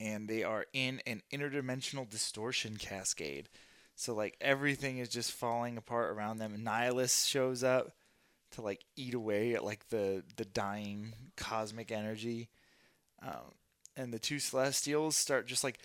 [0.00, 3.48] and they are in an interdimensional distortion cascade.
[3.94, 6.56] So like everything is just falling apart around them.
[6.64, 7.92] Nihilus shows up
[8.52, 12.48] to like eat away at like the the dying cosmic energy,
[13.22, 13.54] um,
[13.96, 15.80] and the two Celestials start just like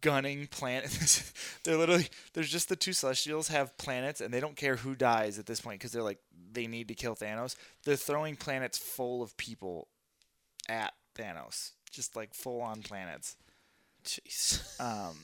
[0.00, 1.32] gunning planets.
[1.64, 5.38] they're literally there's just the two Celestials have planets, and they don't care who dies
[5.38, 6.20] at this point because they're like
[6.52, 7.56] they need to kill Thanos.
[7.84, 9.88] They're throwing planets full of people
[10.68, 13.36] at Thanos, just like full on planets.
[14.04, 14.80] Jeez.
[14.80, 15.16] Um,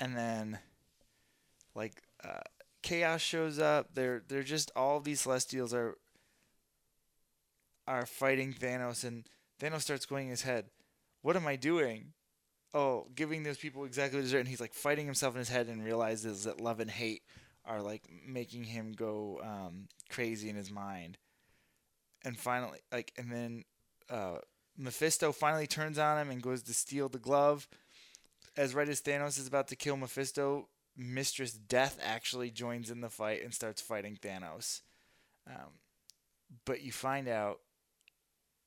[0.00, 0.58] and then,
[1.74, 2.40] like, uh,
[2.82, 3.94] chaos shows up.
[3.94, 5.96] They're they're just all these Celestials are
[7.86, 9.26] are fighting Thanos, and
[9.60, 10.66] Thanos starts going in his head.
[11.22, 12.12] What am I doing?
[12.74, 14.40] Oh, giving those people exactly what they deserve.
[14.40, 17.22] And he's like fighting himself in his head and realizes that love and hate
[17.64, 21.16] are like making him go um, crazy in his mind.
[22.24, 23.64] And finally, like, and then
[24.10, 24.38] uh,
[24.78, 27.68] Mephisto finally turns on him and goes to steal the glove.
[28.56, 33.10] As right as Thanos is about to kill Mephisto, Mistress Death actually joins in the
[33.10, 34.82] fight and starts fighting Thanos.
[35.46, 35.72] Um,
[36.64, 37.60] but you find out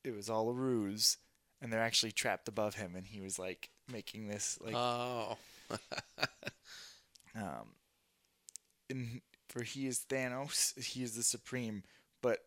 [0.04, 1.18] it was all a ruse,
[1.62, 5.38] and they're actually trapped above him, and he was like making this like oh.
[7.36, 7.76] um,
[8.90, 11.84] and for he is Thanos, he is the supreme,
[12.22, 12.40] but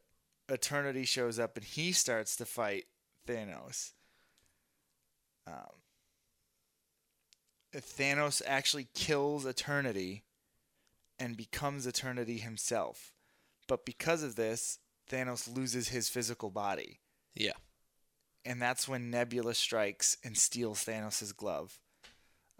[0.49, 2.85] Eternity shows up and he starts to fight
[3.27, 3.93] Thanos.
[5.47, 5.55] Um,
[7.75, 10.25] Thanos actually kills Eternity
[11.18, 13.12] and becomes Eternity himself.
[13.66, 14.79] But because of this,
[15.11, 17.01] Thanos loses his physical body.
[17.35, 17.53] Yeah.
[18.45, 21.79] And that's when Nebula strikes and steals Thanos' glove.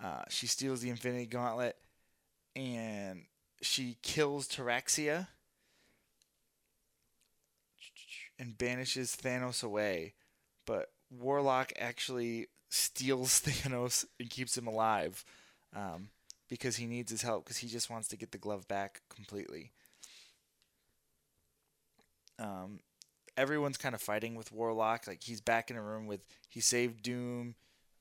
[0.03, 1.77] Uh, she steals the Infinity Gauntlet
[2.57, 3.23] and
[3.61, 5.29] she kills Terraxia
[8.39, 10.15] and banishes Thanos away.
[10.67, 15.25] But Warlock actually steals Thanos and keeps him alive
[15.75, 16.09] um,
[16.49, 19.73] because he needs his help because he just wants to get the glove back completely.
[22.39, 22.81] Um,
[23.37, 25.07] everyone's kind of fighting with Warlock.
[25.07, 27.55] Like he's back in a room with he saved Doom.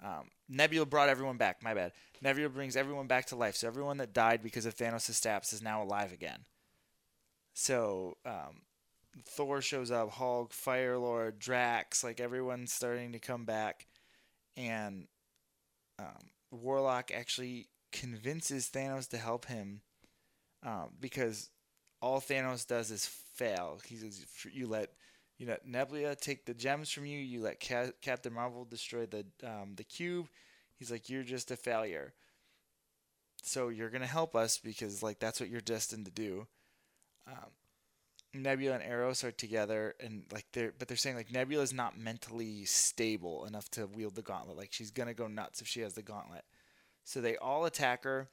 [0.03, 1.63] Um, Nebula brought everyone back.
[1.63, 1.93] My bad.
[2.21, 3.55] Nebula brings everyone back to life.
[3.55, 6.39] So everyone that died because of Thanos' stabs is now alive again.
[7.53, 8.63] So um,
[9.25, 13.85] Thor shows up, Hulk, Fire Lord, Drax, like everyone's starting to come back,
[14.57, 15.07] and
[15.99, 19.81] um, Warlock actually convinces Thanos to help him
[20.63, 21.49] um, because
[22.01, 23.79] all Thanos does is fail.
[23.85, 24.89] He says, "You let
[25.37, 27.19] you let Nebula take the gems from you.
[27.19, 30.27] You let Ca- Captain Marvel destroy the um, the cube."
[30.77, 32.13] He's like, "You're just a failure."
[33.43, 36.47] So you're gonna help us because like that's what you're destined to do.
[37.27, 37.51] Um,
[38.33, 41.97] Nebula and Eros are together, and like they're but they're saying like Nebula is not
[41.97, 44.57] mentally stable enough to wield the gauntlet.
[44.57, 46.43] Like she's gonna go nuts if she has the gauntlet.
[47.03, 48.29] So they all attack her.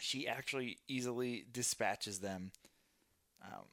[0.00, 2.50] She actually easily dispatches them,
[3.42, 3.64] um,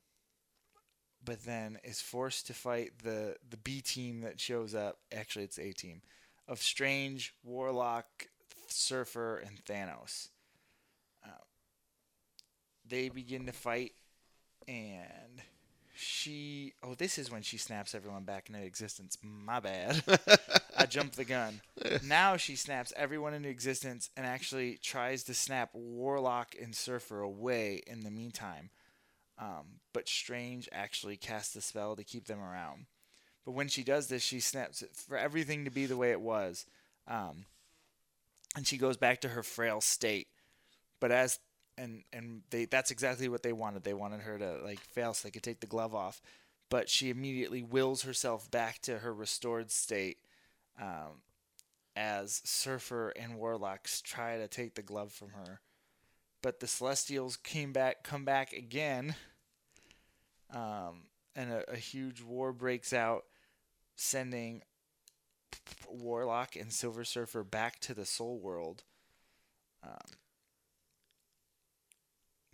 [1.26, 5.00] but then is forced to fight the the B team that shows up.
[5.12, 6.02] Actually, it's A team
[6.48, 8.28] of Strange, Warlock,
[8.68, 10.30] Surfer, and Thanos.
[11.26, 11.44] Uh,
[12.88, 13.94] they begin to fight
[14.68, 15.42] and
[15.94, 19.18] she oh this is when she snaps everyone back into existence.
[19.22, 20.02] My bad.
[20.78, 21.62] I jumped the gun.
[22.04, 27.82] Now she snaps everyone into existence and actually tries to snap warlock and surfer away
[27.86, 28.72] in the meantime.
[29.38, 32.86] Um, but strange actually casts a spell to keep them around.
[33.46, 36.22] But when she does this she snaps it for everything to be the way it
[36.22, 36.66] was.
[37.08, 37.46] Um,
[38.56, 40.28] and she goes back to her frail state.
[41.00, 41.40] But as
[41.78, 43.84] and and they that's exactly what they wanted.
[43.84, 46.22] They wanted her to like fail so they could take the glove off,
[46.70, 50.18] but she immediately wills herself back to her restored state.
[50.82, 51.22] Um,
[51.96, 55.60] as Surfer and Warlocks try to take the glove from her,
[56.42, 59.16] but the Celestials came back, come back again,
[60.54, 61.04] um,
[61.36, 63.26] and a, a huge war breaks out,
[63.98, 64.62] sending
[65.90, 68.84] Warlock and Silver Surfer back to the Soul World.
[69.84, 70.12] Um,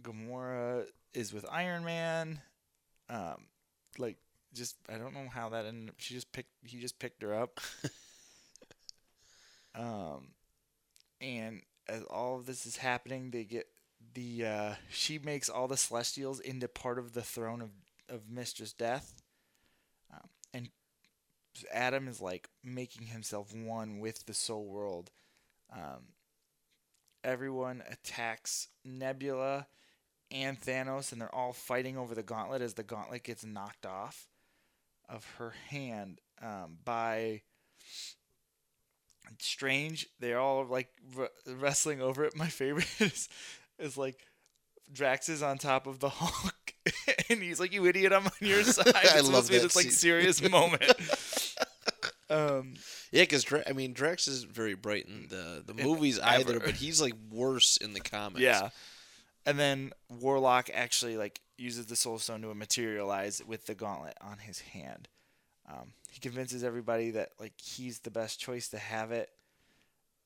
[0.02, 2.42] Gamora is with Iron Man.
[3.10, 3.48] Um,
[3.98, 4.18] like
[4.54, 5.96] just I don't know how that ended.
[5.98, 6.52] She just picked.
[6.64, 7.60] He just picked her up.
[9.76, 10.30] um,
[11.22, 13.68] and as all of this is happening, they get
[14.14, 17.72] the uh, she makes all the Celestials into part of the throne of
[18.10, 19.22] of Mistress Death.
[20.14, 20.70] Um, and
[21.74, 25.12] Adam is like making himself one with the Soul World.
[25.74, 26.14] Um,
[27.24, 29.68] everyone attacks Nebula
[30.32, 34.28] and Thanos, and they're all fighting over the gauntlet as the gauntlet gets knocked off
[35.10, 37.42] of her hand um, by
[39.40, 40.08] Strange.
[40.20, 42.36] They're all like r- wrestling over it.
[42.36, 43.28] My favorite is,
[43.80, 44.20] is like
[44.92, 46.74] Drax is on top of the Hulk,
[47.30, 48.14] and he's like, "You idiot!
[48.14, 50.94] I'm on your side." It's I supposed love to be this like serious moment.
[52.30, 52.74] um,
[53.12, 57.02] Yeah, because I mean Drax is very bright in the the movies either, but he's
[57.02, 58.42] like worse in the comics.
[58.42, 58.70] yeah,
[59.48, 64.40] and then Warlock actually like uses the Soul Stone to materialize with the gauntlet on
[64.40, 65.08] his hand.
[65.70, 69.30] Um, he convinces everybody that like he's the best choice to have it,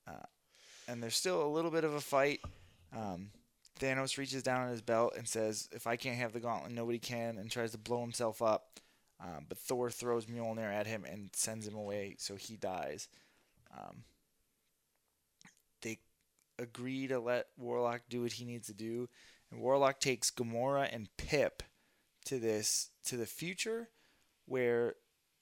[0.08, 0.26] uh,
[0.88, 2.42] and there's still a little bit of a fight.
[2.96, 3.30] Um,
[3.80, 7.00] Thanos reaches down on his belt and says, "If I can't have the gauntlet, nobody
[7.00, 8.80] can," and tries to blow himself up.
[9.20, 13.08] Um, but Thor throws Mjolnir at him and sends him away, so he dies.
[13.72, 14.04] Um,
[16.62, 19.10] agree to let Warlock do what he needs to do,
[19.50, 21.64] and Warlock takes Gamora and Pip
[22.26, 23.90] to this to the future,
[24.46, 24.96] where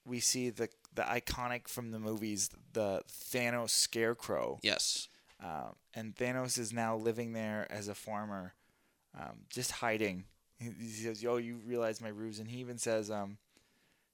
[0.05, 4.59] we see the the iconic from the movies, the Thanos Scarecrow.
[4.61, 5.07] Yes.
[5.41, 8.55] Um, and Thanos is now living there as a farmer,
[9.17, 10.25] um, just hiding.
[10.57, 13.37] He, says, "Yo, you realize my ruse," and he even says um,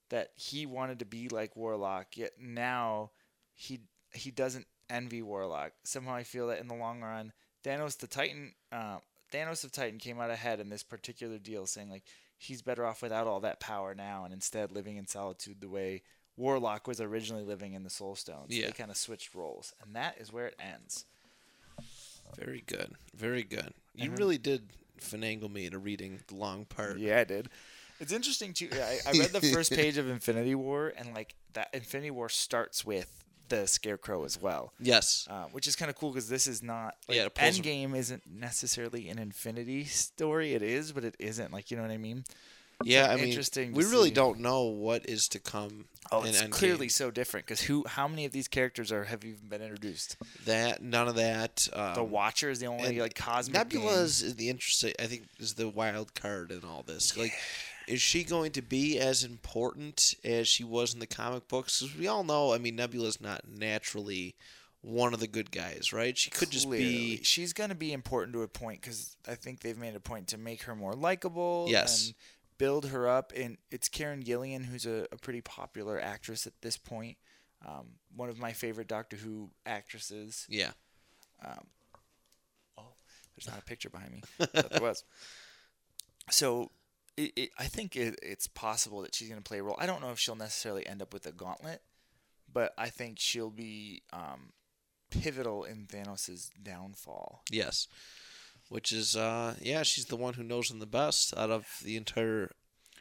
[0.10, 3.12] that he wanted to be like Warlock, yet now
[3.56, 3.80] he
[4.14, 5.72] he doesn't envy Warlock.
[5.84, 7.34] Somehow, I feel that in the long run,
[7.64, 8.98] Thanos the Titan, uh,
[9.32, 12.04] Thanos of Titan came out ahead in this particular deal, saying like
[12.38, 16.04] he's better off without all that power now, and instead living in solitude the way
[16.38, 18.50] Warlock was originally living in the Soul Stone.
[18.50, 18.68] So Yeah.
[18.68, 21.06] they kind of switched roles, and that is where it ends.
[22.38, 22.94] Very good.
[23.16, 23.74] Very good.
[23.94, 24.70] You really did
[25.00, 26.98] finagle me into reading the long part.
[26.98, 27.50] Yeah, I did.
[28.00, 28.70] It's interesting too.
[28.74, 32.84] I, I read the first page of Infinity War, and like that Infinity War starts
[32.84, 35.28] with the Scarecrow as well, Yes.
[35.30, 36.96] uh, which is kind of cool because this is not.
[37.08, 40.54] Like, Yeah, Endgame isn't necessarily an Infinity story.
[40.54, 41.52] It is, but it isn't.
[41.54, 42.24] Like you know what I mean?
[42.84, 44.16] Yeah, I mean, interesting we really see.
[44.16, 45.86] don't know what is to come.
[46.12, 46.50] Oh, it's Endgame.
[46.52, 47.86] clearly so different because who?
[47.88, 50.18] How many of these characters are have even been introduced?
[50.46, 51.70] that none of that.
[51.72, 53.54] Um, The Watcher is the only like cosmic.
[53.54, 54.92] Nebula is the interesting.
[55.00, 57.16] I think is the wild card in all this.
[57.16, 57.32] Like,
[57.88, 61.82] is she going to be as important as she was in the comic books?
[61.82, 64.36] Because we all know, I mean, Nebula's not naturally
[64.82, 66.18] one of the good guys, right?
[66.18, 67.22] She could just be.
[67.24, 70.28] she's going to be important to a point because I think they've made a point
[70.30, 71.66] to make her more likable.
[71.70, 72.08] Yes.
[72.08, 72.16] And
[72.58, 73.34] build her up.
[73.36, 77.18] And it's Karen Gillan, who's a, a pretty popular actress at this point.
[77.66, 80.46] Um, one of my favorite Doctor Who actresses.
[80.50, 80.72] Yeah.
[81.44, 82.94] Oh,
[83.36, 84.24] there's not a picture behind me.
[84.40, 85.04] There was.
[86.32, 86.72] So
[87.18, 89.78] it, it, I think it, it's possible that she's going to play a role.
[89.80, 91.82] I don't know if she'll necessarily end up with a gauntlet,
[92.52, 94.52] but I think she'll be um,
[95.10, 97.44] pivotal in Thanos' downfall.
[97.52, 97.88] Yes.
[98.70, 101.96] Which is, uh, yeah, she's the one who knows him the best out of the
[101.98, 102.52] entire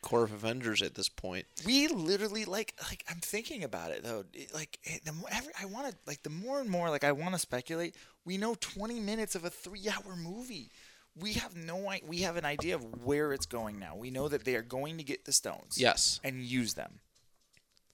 [0.03, 1.47] core of Avengers at this point.
[1.65, 4.25] we literally like like I'm thinking about it though.
[4.35, 7.05] It, like it- the more every, I want to like the more and more like
[7.05, 7.97] I want to speculate.
[8.27, 10.71] We know 20 minutes of a three-hour movie.
[11.17, 13.95] We have no we have an idea of where it's going now.
[13.97, 15.77] We know that they are going to get the stones.
[15.79, 16.21] Yes.
[16.25, 17.01] And use them.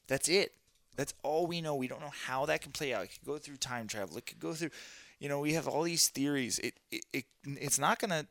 [0.09, 0.55] That's it.
[0.97, 1.75] That's all we know.
[1.75, 3.05] We don't know how that can play out.
[3.05, 4.17] It could go through time travel.
[4.19, 4.71] It could go through.
[5.19, 6.59] You know, we have all these theories.
[6.59, 8.27] It it, it it's not gonna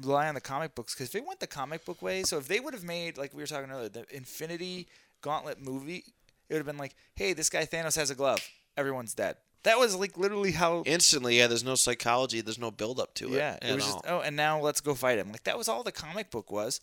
[0.00, 2.48] rely on the comic books because if it went the comic book way, so if
[2.48, 4.88] they would have made like we were talking earlier, the Infinity
[5.20, 6.04] Gauntlet movie,
[6.48, 8.46] it would have been like, hey, this guy Thanos has a glove,
[8.76, 9.36] everyone's dead.
[9.64, 10.82] That was like literally how.
[10.86, 13.36] Instantly, yeah, there's no psychology, there's no build up to it.
[13.38, 13.92] yeah, it was all.
[13.92, 15.32] just oh, and now let's go fight him.
[15.32, 16.80] Like that was all the comic book was.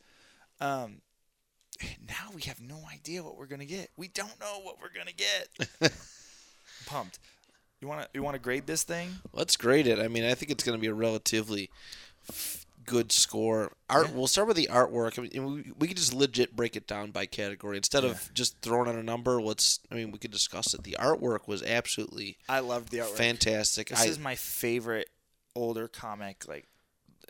[0.60, 1.02] Um,
[2.08, 3.90] now we have no idea what we're gonna get.
[3.98, 5.94] We don't know what we're gonna get.
[6.86, 7.20] Pumped.
[7.80, 9.10] You wanna you wanna grade this thing?
[9.34, 10.00] Let's grade it.
[10.00, 11.70] I mean, I think it's going to be a relatively
[12.30, 13.74] f- good score.
[13.90, 14.08] Art.
[14.10, 14.14] Yeah.
[14.16, 15.18] We'll start with the artwork.
[15.18, 18.60] I mean, we, we could just legit break it down by category instead of just
[18.62, 19.42] throwing out a number.
[19.42, 19.80] Let's.
[19.92, 20.84] I mean, we could discuss it.
[20.84, 23.18] The artwork was absolutely I loved the artwork.
[23.18, 23.90] fantastic.
[23.90, 25.10] This I, is my favorite
[25.56, 26.68] older comic, like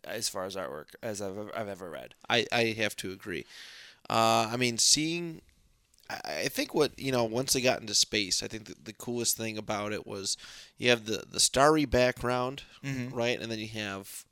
[0.03, 2.15] as far as artwork as I've I've ever read.
[2.29, 3.45] I, I have to agree.
[4.09, 5.41] Uh, I mean, seeing.
[6.25, 9.37] I think what you know once they got into space, I think the, the coolest
[9.37, 10.35] thing about it was
[10.77, 13.13] you have the the starry background, Mhm.
[13.13, 14.25] right, and then you have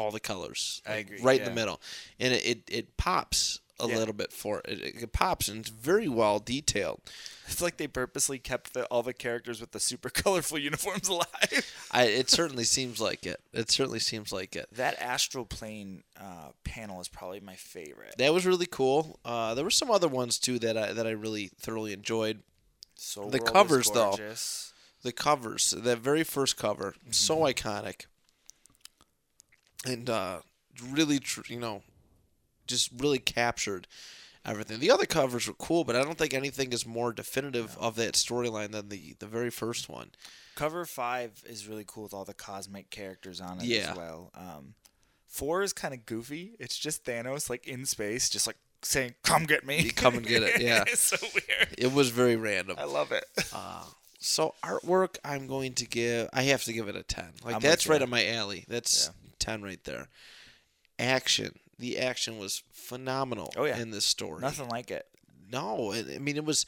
[0.00, 0.82] all the colors.
[0.86, 1.80] I like, agree, Right in the middle,
[2.18, 3.96] and it it, it pops a Yeah.
[3.96, 4.78] little bit for it.
[4.78, 5.02] it.
[5.04, 7.00] It pops and it's very well detailed.
[7.46, 11.64] It's like they purposely kept the, all the characters with the super colorful uniforms alive.
[11.90, 13.40] I it certainly seems like it.
[13.54, 14.68] It certainly seems like it.
[14.72, 18.14] that astral plane uh, panel is probably my favorite.
[18.18, 19.18] That was really cool.
[19.24, 22.42] Uh, there were some other ones too that I that I really thoroughly enjoyed.
[22.96, 24.14] So the covers, though.
[25.02, 28.04] the covers, that very first cover, so iconic,
[29.86, 30.40] and uh,
[30.90, 31.82] really, tr- you know,
[32.66, 33.86] just really captured
[34.44, 34.78] everything.
[34.80, 38.14] The other covers were cool, but I don't think anything is more definitive of that
[38.14, 40.10] storyline than the the very first one.
[40.54, 43.90] Cover five is really cool with all the cosmic characters on it Yeah.
[43.92, 44.30] as well.
[44.34, 44.74] Um,
[45.26, 46.52] four is kind of goofy.
[46.58, 50.26] It's just Thanos like in space, just like saying, "Come get me, You come and
[50.26, 50.84] get it, yeah.
[50.86, 51.68] it's so weird.
[51.78, 52.76] It was very random.
[52.78, 53.24] I love it.
[53.52, 53.84] Uh,
[54.18, 56.28] so artwork, I'm going to give.
[56.32, 57.30] I have to give it a ten.
[57.42, 58.64] Like I'm that's right up my alley.
[58.68, 59.29] That's Yeah.
[59.50, 60.08] Ten right there.
[60.98, 61.58] Action.
[61.78, 63.52] The action was phenomenal.
[63.56, 63.78] Oh, yeah.
[63.78, 64.40] in this story.
[64.40, 65.06] Nothing like it.
[65.50, 66.66] No, I mean it was.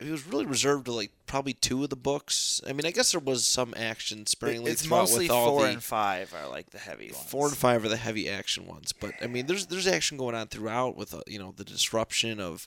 [0.00, 2.62] It was really reserved to like probably two of the books.
[2.66, 5.66] I mean, I guess there was some action sparingly it's throughout mostly with all four
[5.66, 7.30] the and five are like the heavy ones.
[7.30, 8.92] four and five are the heavy action ones.
[8.92, 12.40] But I mean, there's there's action going on throughout with uh, you know the disruption
[12.40, 12.66] of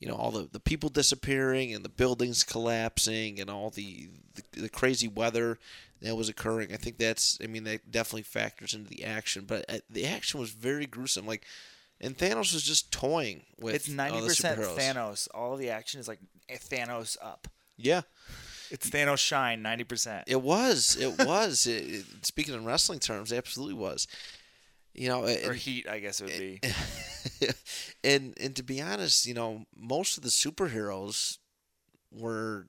[0.00, 4.62] you know all the, the people disappearing and the buildings collapsing and all the, the
[4.62, 5.58] the crazy weather
[6.02, 6.72] that was occurring.
[6.72, 9.44] I think that's I mean that definitely factors into the action.
[9.46, 11.26] But uh, the action was very gruesome.
[11.26, 11.44] Like.
[11.98, 14.60] And Thanos was just toying with It's ninety percent.
[14.60, 15.28] Thanos.
[15.32, 17.48] All the action is like eh, Thanos up.
[17.78, 18.02] Yeah,
[18.70, 20.24] It's Thanos shine ninety percent.
[20.26, 20.94] It was.
[21.00, 21.66] It was.
[21.66, 24.06] it, it- speaking in wrestling terms, it absolutely was.
[24.92, 26.60] You know, Or and, heat, I guess it would be.
[28.04, 31.38] and and to be honest, you know, most of the superheroes
[32.12, 32.66] were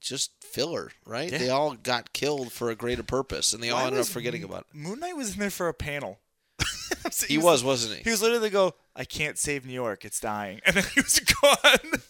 [0.00, 1.30] just filler, right?
[1.30, 1.38] Yeah.
[1.38, 4.10] They all got killed for a greater purpose, and they all Why ended up was
[4.12, 4.76] forgetting about it.
[4.76, 6.18] Moon Knight was in there for a panel.
[7.10, 8.02] So He was, wasn't he?
[8.04, 10.60] He was literally go, I can't save New York, it's dying.
[10.66, 12.00] And then he was gone.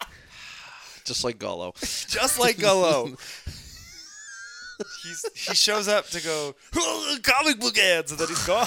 [1.04, 1.72] Just like Gullo.
[2.08, 3.16] Just like Gullo.
[5.04, 8.66] He's he shows up to go, "Oh, comic book ads, and then he's gone.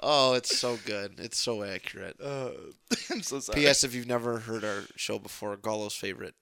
[0.00, 1.18] Oh, it's so good.
[1.18, 2.16] It's so accurate.
[2.28, 2.50] Uh,
[3.10, 3.60] I'm so sorry.
[3.60, 3.84] P.S.
[3.84, 6.34] If you've never heard our show before, Gullo's favorite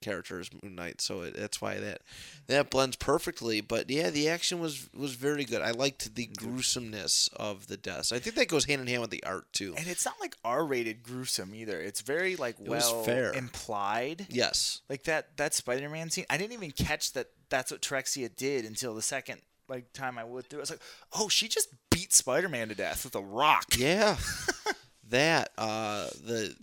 [0.00, 2.02] character is Moon Knight, so it, that's why that
[2.46, 3.60] that blends perfectly.
[3.60, 5.62] But yeah, the action was was very good.
[5.62, 8.12] I liked the gruesomeness of the deaths.
[8.12, 9.74] I think that goes hand in hand with the art too.
[9.76, 11.80] And it's not like R-rated gruesome either.
[11.80, 13.32] It's very like well fair.
[13.32, 14.26] implied.
[14.28, 16.26] Yes, Like that that Spider-Man scene.
[16.30, 20.24] I didn't even catch that that's what Terraxia did until the second like time I
[20.24, 20.56] would do.
[20.56, 24.16] I was like, "Oh, she just beat Spider-Man to death with a rock." yeah,
[25.08, 26.54] that uh the.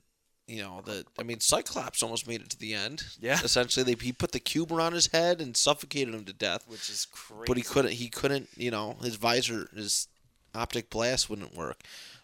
[0.48, 1.04] You know the.
[1.18, 3.04] I mean, Cyclops almost made it to the end.
[3.20, 3.40] Yeah.
[3.44, 6.66] Essentially, they he put the cube around his head and suffocated him to death.
[6.68, 7.46] Which is crazy.
[7.48, 10.08] but he couldn't he couldn't you know his visor his
[10.54, 11.82] optic blast wouldn't work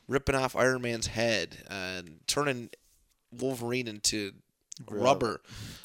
[0.08, 2.70] ripping off iron man's head and turning
[3.32, 4.34] wolverine into
[4.90, 5.42] rubber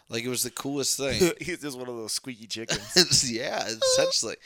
[0.08, 3.30] like it was the coolest thing He's just one of those squeaky chickens.
[3.30, 4.36] yeah essentially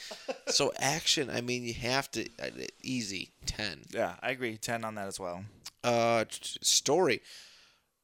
[0.48, 2.48] so action i mean you have to uh,
[2.82, 4.56] easy 10 yeah, I agree.
[4.56, 5.44] 10 on that as well.
[5.84, 7.20] uh story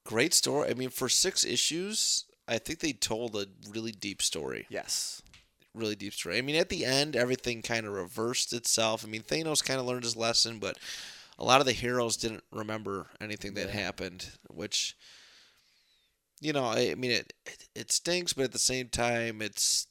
[0.05, 4.66] great story i mean for six issues i think they told a really deep story
[4.68, 5.22] Yes.
[5.74, 6.38] really deep story.
[6.38, 9.05] I mean, at the end, everything kind of reversed itself.
[9.05, 10.78] I mean, Thanos kind of learned his lesson, but
[11.38, 13.74] a lot of the heroes didn't remember anything that Yeah.
[13.84, 14.97] happened, which,
[16.41, 19.87] you know, I, I mean, it, it it stinks, but at the same time, it's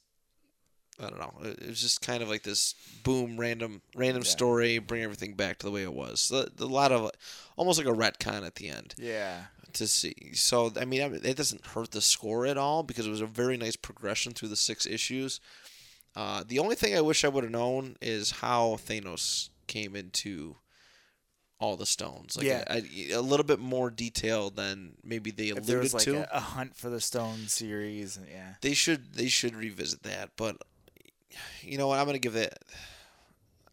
[0.98, 1.34] I don't know.
[1.42, 4.28] It, it was just kind of like this boom, random, random Yeah.
[4.30, 6.20] story, bring everything back to the way it was.
[6.20, 7.10] So, a lot of
[7.56, 9.44] almost like a retcon at the end Yeah.
[9.74, 10.32] to see.
[10.34, 13.20] So I mean, I mean, it doesn't hurt the score at all because it was
[13.20, 15.38] a very nice progression through the six issues.
[16.14, 20.56] Uh, the only thing I wish I would have known is how Thanos came into
[21.58, 22.36] all the stones.
[22.36, 22.64] Like Yeah.
[22.68, 26.34] a, a little bit more detail than maybe they If there alluded was like to.
[26.34, 28.54] a, a hunt for the stone series, yeah.
[28.60, 30.30] They should they should revisit that.
[30.36, 30.56] But
[31.62, 31.98] you know what?
[31.98, 32.56] I'm gonna give it.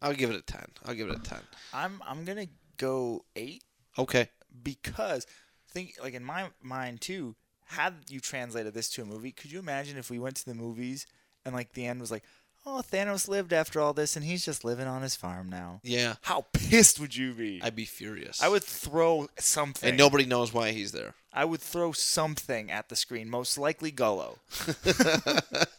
[0.02, 0.66] I'll give it a ten.
[0.84, 1.40] I'll give it a ten.
[1.72, 3.64] I'm I'm gonna go eight
[3.98, 4.28] Okay.
[4.62, 5.26] because
[5.70, 7.36] think like in my mind too.
[7.66, 10.54] Had you translated this to a movie, could you imagine if we went to the
[10.54, 11.06] movies
[11.46, 12.22] and like the end was like,
[12.66, 16.14] "Oh, Thanos lived after all this, and he's just living on his farm now." Yeah.
[16.22, 17.60] How pissed would you be?
[17.62, 18.42] I'd be furious.
[18.42, 19.88] I would throw something.
[19.90, 21.14] And nobody knows why he's there.
[21.32, 24.38] I would throw something at the screen, most likely Gullo.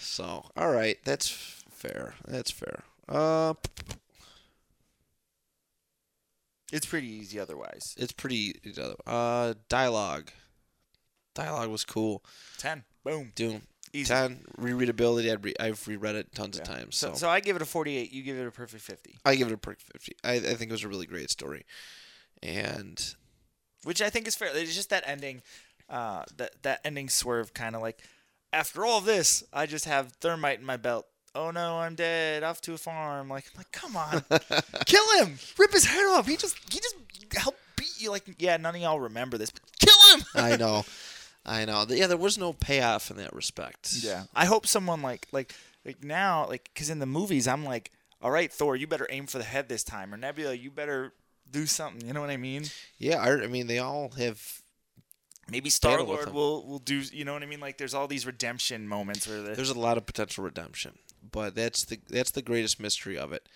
[0.00, 1.28] So, all right, that's
[1.70, 2.14] fair.
[2.26, 2.82] That's fair.
[3.08, 3.54] Uh,
[6.72, 7.94] It's pretty easy otherwise.
[7.96, 8.56] it's pretty.
[9.06, 10.32] Uh, dialogue.
[11.34, 12.24] Dialogue was cool.
[12.58, 12.82] Ten.
[13.04, 13.30] Boom.
[13.36, 13.62] Doom.
[13.92, 14.12] Easy.
[14.12, 15.30] Ten rereadability.
[15.32, 16.96] I'd re- I've reread it tons of times.
[16.96, 18.12] So, So, so I give it a 48.
[18.12, 20.16] You give it a perfect 50, I give it a perfect fifty.
[20.24, 21.64] I, I think it was a really great story,
[22.42, 23.14] and
[23.84, 24.50] which I think is fair.
[24.54, 25.42] It's just that ending,
[25.88, 27.98] uh, that that ending swerve, kind of like,
[28.52, 31.06] after all this, I just have thermite in my belt.
[31.34, 32.42] Oh no, I'm dead.
[32.42, 33.28] Off to a farm.
[33.28, 34.24] Like, I'm like, come on,
[34.86, 35.38] kill him.
[35.58, 36.26] Rip his head off.
[36.26, 36.96] He just he just
[37.36, 38.10] helped beat you.
[38.10, 40.24] Like, yeah, none of y'all remember this, but kill him.
[40.34, 40.84] I know,
[41.46, 41.86] I know.
[41.88, 43.92] Yeah, there was no payoff in that respect.
[44.00, 45.54] Yeah, I hope someone like like
[45.84, 47.90] Like now, like because in the movies, I'm like,
[48.20, 51.14] all right, Thor, you better aim for the head this time, or Nebula, you better
[51.50, 52.06] do something.
[52.06, 52.64] You know what I mean?
[52.98, 54.60] Yeah, I, I mean they all have.
[55.50, 56.96] Maybe Star Lord will will do.
[57.10, 57.60] You know what I mean?
[57.60, 60.98] Like there's all these redemption moments where the, There's a lot of potential redemption,
[61.32, 63.48] but that's the that's the greatest mystery of it.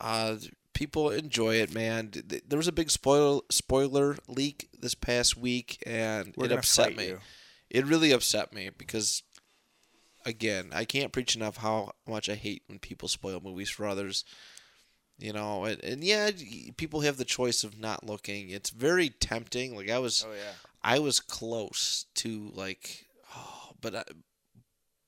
[0.00, 0.36] Uh,
[0.72, 2.08] people enjoy it, man.
[2.10, 6.52] Th- th- There was a big spoiler spoiler leak this past week, and we're it
[6.52, 7.08] upset me.
[7.08, 7.20] you.
[7.70, 9.22] It really upset me because,
[10.24, 14.24] again, I can't preach enough how much I hate when people spoil movies for others.
[15.18, 16.30] You know, and, and yeah,
[16.76, 18.50] people have the choice of not looking.
[18.50, 19.76] It's very tempting.
[19.76, 20.52] Like I was, Oh yeah.
[20.82, 24.02] I was close to like, oh, but I,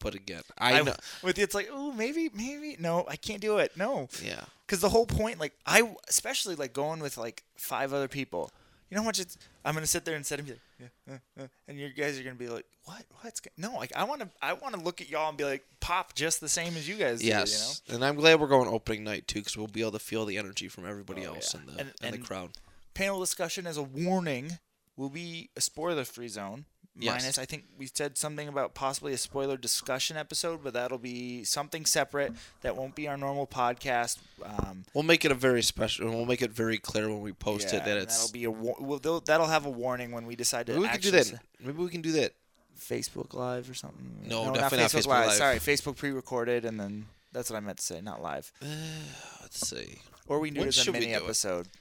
[0.05, 3.77] but again, I, know, with it's like, oh, maybe, maybe, no, I can't do it.
[3.77, 8.07] No, yeah, because the whole point, like, I especially like going with like five other
[8.09, 8.53] people.
[8.91, 9.37] You know how much it's?
[9.65, 10.61] I'm gonna sit there and sit and be like,
[11.09, 13.03] yeah, uh, uh, and you guys are gonna be like, what?
[13.23, 13.73] What's go-" no?
[13.75, 16.41] Like, I want to, I want to look at y'all and be like, pop, just
[16.41, 17.21] the same as you guys.
[17.21, 19.99] do, yes, and I'm glad we're going opening night too, because we'll be able to
[19.99, 21.61] feel the energy from everybody Oh, else yeah.
[21.61, 22.51] in the And- in the crowd.
[22.93, 24.59] Panel discussion as a warning
[24.97, 26.67] will be a spoiler-free zone.
[26.97, 27.23] Yes.
[27.23, 31.43] Minus, I think we said something about possibly a spoiler discussion episode, but that'll be
[31.43, 32.33] something separate.
[32.63, 34.19] That won't be our normal podcast.
[34.45, 36.09] Um, We'll make it a very special.
[36.09, 38.17] We'll make it very clear when we post Yeah, it that it's.
[38.19, 40.83] that'll be a war- well, they'll- that'll have a warning when we decide to Maybe
[40.83, 41.41] we can do that.
[41.61, 42.33] Maybe we can do that.
[42.79, 44.21] Facebook Live or something.
[44.25, 45.27] No, not definitely not Facebook, Facebook Live.
[45.29, 45.37] Live.
[45.37, 48.53] Sorry, Facebook pre-recorded, and then that's what I meant to say, not live.
[49.41, 49.99] Let's see.
[50.27, 51.67] Or we can do it as a mini episode.
[51.67, 51.73] it?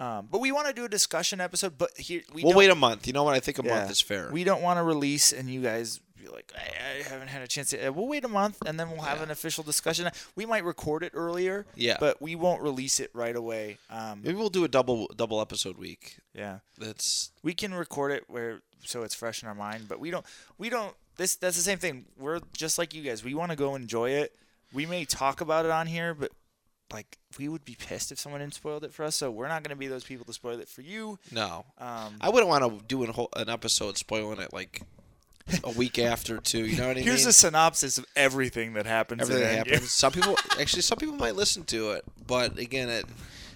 [0.00, 1.76] Um, but we want to do a discussion episode.
[1.78, 3.06] But here we will wait a month.
[3.06, 3.34] You know what?
[3.34, 4.30] I think a yeah, month is fair.
[4.32, 7.46] We don't want to release, and you guys be like, I, I haven't had a
[7.46, 7.90] chance to.
[7.90, 9.24] We'll wait a month, and then we'll have Yeah.
[9.24, 10.10] an official discussion.
[10.34, 11.66] We might record it earlier.
[11.74, 11.98] Yeah.
[12.00, 13.76] But we won't release it right away.
[13.90, 16.16] Um, Maybe we'll do a double double episode week.
[16.34, 16.60] yeah.
[16.78, 20.24] That's we can record it where so it's fresh in our mind but we don't
[20.56, 23.56] we don't this that's the same thing we're just like you guys we want to
[23.56, 24.34] go enjoy it
[24.72, 26.30] we may talk about it on here but
[26.92, 29.62] like we would be pissed if someone didn't spoiled it for us so we're not
[29.62, 31.64] going to be those people to spoil it for you no.
[31.78, 34.82] um, I wouldn't want to do an, whole, an episode spoiling it like
[35.64, 36.64] a week after too.
[36.64, 37.04] You know what I here's mean?
[37.06, 39.90] Here's a synopsis of everything that happens Everything in that happens.
[39.90, 43.06] Some people actually, some people might listen to it, but again, it.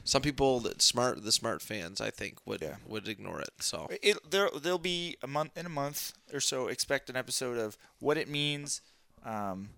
[0.07, 2.77] Some people that smart, the smart fans, I think, would Yeah.
[2.87, 3.51] would ignore it.
[3.61, 7.59] So it there there'll be a month in a month or so expect an episode
[7.59, 8.81] of what it means
[9.25, 9.71] um,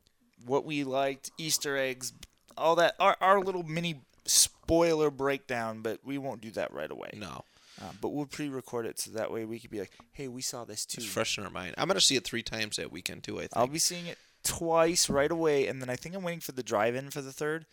[0.45, 2.13] what we liked easter eggs
[2.59, 7.11] all that our, our little mini spoiler breakdown but we won't do that right away
[7.17, 7.45] no,
[7.81, 10.65] uh, but we'll pre-record it so that way we could be like hey we saw
[10.65, 11.75] this too it's fresh in our mind.
[11.79, 13.37] I'm gonna see it three times that weekend too.
[13.39, 13.53] I think.
[13.55, 16.63] i'll be seeing it twice right away and then i think i'm waiting for the
[16.63, 17.67] drive-in for the third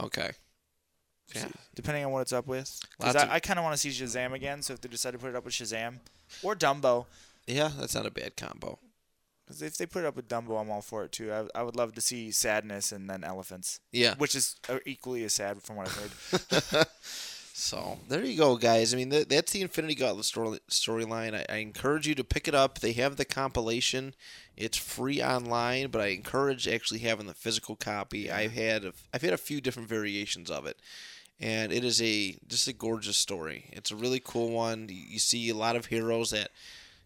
[0.00, 0.30] okay.
[1.34, 1.48] Yeah.
[1.74, 3.90] depending on what it's up with because I, of- I kind of want to see
[3.90, 5.96] shazam again so if they decide to put it up with shazam
[6.42, 7.06] or dumbo
[7.46, 8.78] Yeah, that's not a bad combo.
[9.46, 11.32] Because if they put it up with Dumbo, I'm all for it too.
[11.32, 14.16] I, I would love to see sadness and then elephants, Yeah.
[14.18, 16.86] which is uh, equally as sad from what I've heard.
[17.58, 18.92] So there you go, guys.
[18.92, 21.34] I mean, that, that's the Infinity Gauntlet story storyline.
[21.34, 22.80] I, I encourage you to pick it up.
[22.80, 24.14] They have the compilation.
[24.58, 28.30] It's free online, but I encourage actually having the physical copy.
[28.30, 30.78] I've had a, I've had a few different variations of it,
[31.40, 33.70] and it is a just a gorgeous story.
[33.72, 34.88] It's a really cool one.
[34.90, 36.50] You see a lot of heroes that.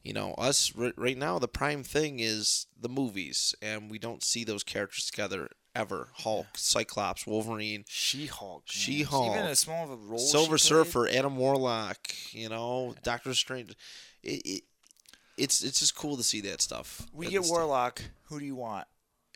[0.02, 4.22] You know, us r- right now, the prime thing is the movies, and we don't
[4.24, 6.08] see those characters together ever.
[6.14, 8.62] Hulk, Cyclops, Wolverine, She-Hulk.
[8.66, 9.30] She-Hulk.
[9.36, 10.18] Even as small of a role.
[10.18, 10.56] Silver.
[10.58, 11.98] Surfer, Adam Warlock,
[12.32, 13.74] you know, Doctor Strange.
[14.22, 14.62] It, it,
[15.36, 17.06] it's it's just cool to see that stuff.
[17.12, 17.56] We get stuff.
[17.56, 18.02] Warlock.
[18.24, 18.86] Who do you want?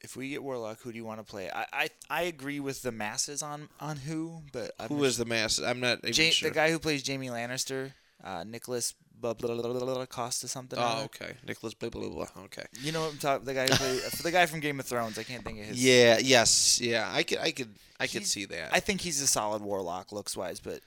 [0.03, 1.51] If we get Warlock, who do you want to play?
[1.51, 5.25] I I, I agree with the masses on on who, but I'm Who is the
[5.25, 5.59] mass?
[5.59, 6.51] I'm not Ja- sure.
[6.51, 7.93] the guy who plays Jaime Lannister?
[8.23, 10.79] Uh, Nicholas blah, blah, blah, blah, Costa something.
[10.81, 11.35] Oh, okay.
[11.47, 12.27] Nicholas blah blah blah.
[12.45, 12.65] Okay.
[12.81, 13.45] You know what I'm talking?
[13.45, 15.19] The guy who play, the guy from Game of Thrones.
[15.19, 15.85] I can't think of his.
[15.85, 16.19] Yeah.
[16.23, 16.81] Yes.
[16.81, 17.11] Yeah.
[17.13, 17.39] I could.
[17.39, 17.75] I could.
[18.01, 18.71] I could He's- see that.
[18.73, 20.81] I think he's a solid Warlock looks wise, but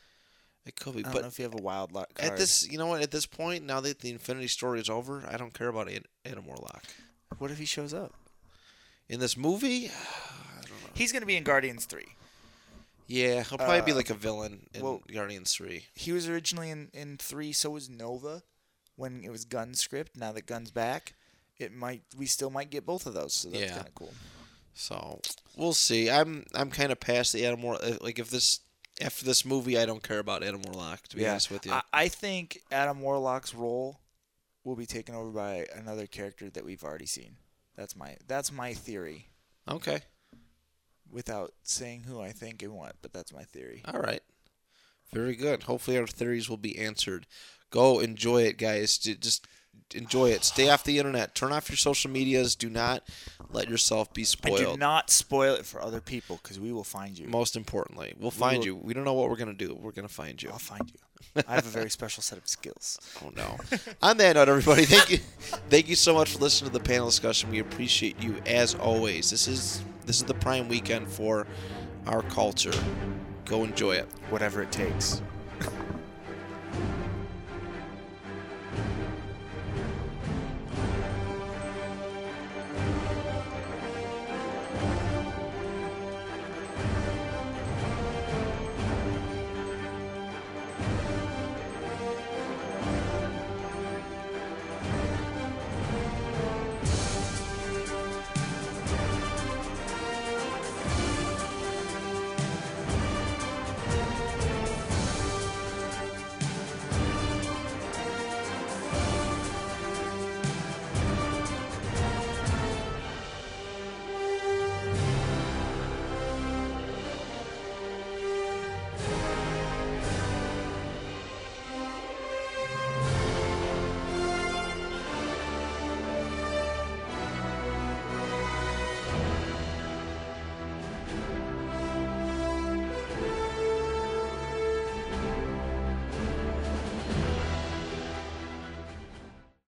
[0.65, 0.99] it could be.
[0.99, 2.07] I don't But know if you have a wild card.
[2.19, 3.01] at this, you know what?
[3.01, 6.05] At this point, now that the Infinity Story is over, I don't care about Ad-
[6.25, 6.83] Adam Warlock.
[7.37, 8.13] what if he shows up?
[9.09, 9.89] In this movie,
[10.93, 12.03] He's going to be in Guardians 3.
[13.07, 15.85] Yeah, he'll probably be Uh, like a villain in well- Guardians Three.
[15.93, 18.43] He was originally in, in 3, so was Nova
[18.95, 20.15] when it was Gunn script.
[20.17, 21.13] Now that Gunn's back,
[21.57, 23.75] it might we still might get both of those, so that's Yeah.
[23.75, 24.13] kind of cool.
[24.73, 25.21] So
[25.55, 26.09] we'll see.
[26.09, 28.01] I'm I'm kind of past the Adam Warlock.
[28.01, 28.59] Like if this
[29.01, 31.07] after this movie, I don't care about Adam Warlock.
[31.07, 33.99] To be honest with you, I, I think Adam Warlock's role
[34.63, 37.37] will be taken over by another character that we've already seen.
[37.75, 39.29] That's my that's my theory.
[39.67, 40.01] okay,
[41.11, 43.81] Without saying who I think and what, but that's my theory.
[43.85, 44.21] all right,
[45.13, 45.63] very good.
[45.63, 47.27] Hopefully our theories will be answered.
[47.69, 48.97] Go enjoy it, guys.
[48.97, 49.47] Just
[49.93, 50.43] enjoy it.
[50.43, 51.35] Stay off the internet.
[51.35, 52.55] Turn off your social medias.
[52.55, 53.03] Do not
[53.51, 54.59] let yourself be And spoiled.
[54.73, 57.27] do not spoil it for other people because we will find you.
[57.27, 58.75] Most importantly, we'll find will- you.
[58.75, 59.73] We don't know what we're gonna do.
[59.79, 60.49] We're gonna find you.
[60.49, 60.99] I'll find you.
[61.47, 62.99] I have a very special set of skills.
[63.23, 63.57] Oh no.
[64.01, 65.17] On that note, everybody, thank you,
[65.69, 67.49] thank you so much for listening to the panel discussion.
[67.51, 69.29] We appreciate you as always.
[69.29, 71.45] This is this is the prime weekend for
[72.05, 72.73] our culture.
[73.45, 74.07] Go enjoy it.
[74.29, 75.21] Whatever it takes.